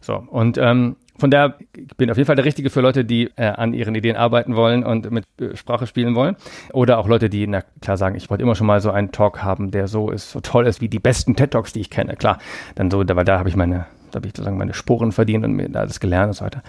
[0.00, 3.30] So, und ähm, von daher ich bin auf jeden Fall der Richtige für Leute, die
[3.36, 6.36] äh, an ihren Ideen arbeiten wollen und mit äh, Sprache spielen wollen.
[6.72, 9.42] Oder auch Leute, die na klar sagen, ich wollte immer schon mal so einen Talk
[9.42, 12.16] haben, der so ist, so toll ist wie die besten TED Talks, die ich kenne.
[12.16, 12.38] Klar,
[12.74, 15.52] dann so, weil da habe ich meine da habe ich sozusagen meine Sporen verdient und
[15.52, 16.62] mir alles gelernt und so weiter.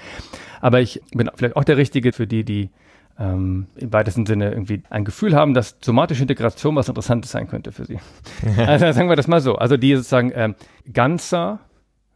[0.62, 2.70] Aber ich bin vielleicht auch der Richtige für die, die
[3.20, 7.72] ähm, im weitesten Sinne irgendwie ein Gefühl haben, dass somatische Integration was Interessantes sein könnte
[7.72, 8.00] für sie.
[8.58, 9.56] also sagen wir das mal so.
[9.56, 10.56] Also die sozusagen ähm,
[10.92, 11.60] ganzer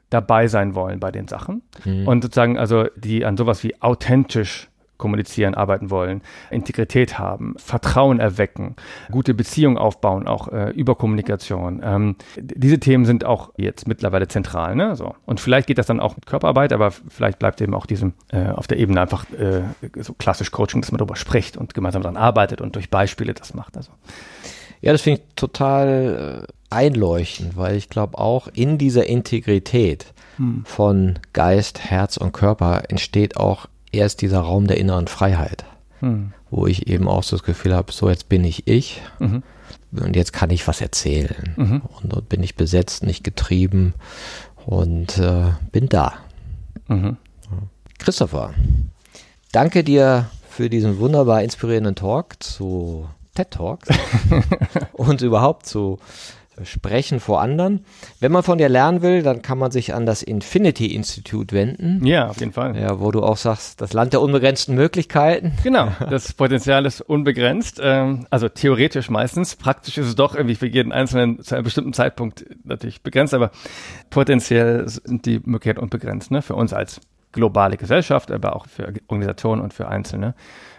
[0.10, 2.08] dabei sein wollen bei den Sachen mhm.
[2.08, 4.70] und sozusagen also die an sowas wie authentisch
[5.02, 8.76] kommunizieren, arbeiten wollen, Integrität haben, Vertrauen erwecken,
[9.12, 11.82] gute Beziehungen aufbauen, auch äh, über Kommunikation.
[11.84, 14.76] Ähm, diese Themen sind auch jetzt mittlerweile zentral.
[14.76, 14.96] Ne?
[14.96, 15.16] So.
[15.26, 18.48] Und vielleicht geht das dann auch mit Körperarbeit, aber vielleicht bleibt eben auch diesem äh,
[18.48, 19.64] auf der Ebene einfach äh,
[20.00, 23.54] so klassisch Coaching, dass man darüber spricht und gemeinsam daran arbeitet und durch Beispiele das
[23.54, 23.76] macht.
[23.76, 23.92] Also.
[24.82, 30.64] Ja, das finde ich total äh, einleuchtend, weil ich glaube auch in dieser Integrität hm.
[30.66, 35.66] von Geist, Herz und Körper entsteht auch erst dieser Raum der inneren Freiheit,
[36.00, 36.34] hm.
[36.50, 39.44] wo ich eben auch so das Gefühl habe, so jetzt bin ich ich mhm.
[39.92, 41.54] und jetzt kann ich was erzählen.
[41.56, 41.82] Mhm.
[41.82, 43.94] Und dort bin ich besetzt, nicht getrieben
[44.66, 46.14] und äh, bin da.
[46.88, 47.18] Mhm.
[47.98, 48.54] Christopher,
[49.52, 53.90] danke dir für diesen wunderbar inspirierenden Talk zu TED Talks
[54.94, 56.00] und überhaupt zu
[56.64, 57.86] Sprechen vor anderen.
[58.20, 62.06] Wenn man von dir lernen will, dann kann man sich an das Infinity Institute wenden.
[62.06, 62.78] Ja, auf jeden Fall.
[62.78, 65.54] Ja, wo du auch sagst, das Land der unbegrenzten Möglichkeiten.
[65.64, 67.80] Genau, das Potenzial ist unbegrenzt.
[67.82, 69.56] Ähm, also theoretisch meistens.
[69.56, 73.52] Praktisch ist es doch irgendwie für jeden Einzelnen zu einem bestimmten Zeitpunkt natürlich begrenzt, aber
[74.10, 76.32] potenziell sind die Möglichkeiten unbegrenzt.
[76.32, 76.42] Ne?
[76.42, 80.36] Für uns als globale Gesellschaft, aber auch für Organisationen und für Einzelne.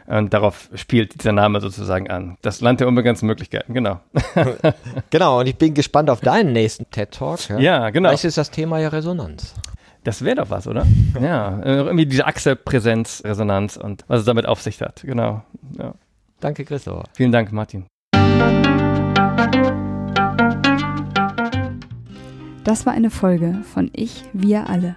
[0.06, 2.36] Und darauf spielt dieser Name sozusagen an.
[2.42, 4.00] Das Land der unbegrenzten Möglichkeiten, genau.
[5.10, 7.48] genau, und ich bin gespannt auf deinen nächsten TED Talk.
[7.48, 8.08] Ja, ja genau.
[8.08, 9.54] Vielleicht ist das Thema ja Resonanz.
[10.04, 10.84] Das wäre doch was, oder?
[11.20, 15.42] ja, äh, irgendwie diese Achse Präsenz, Resonanz und was es damit auf sich hat, genau.
[15.78, 15.94] Ja.
[16.40, 17.04] Danke, Christopher.
[17.14, 17.86] Vielen Dank, Martin.
[22.64, 24.96] Das war eine Folge von Ich, wir alle,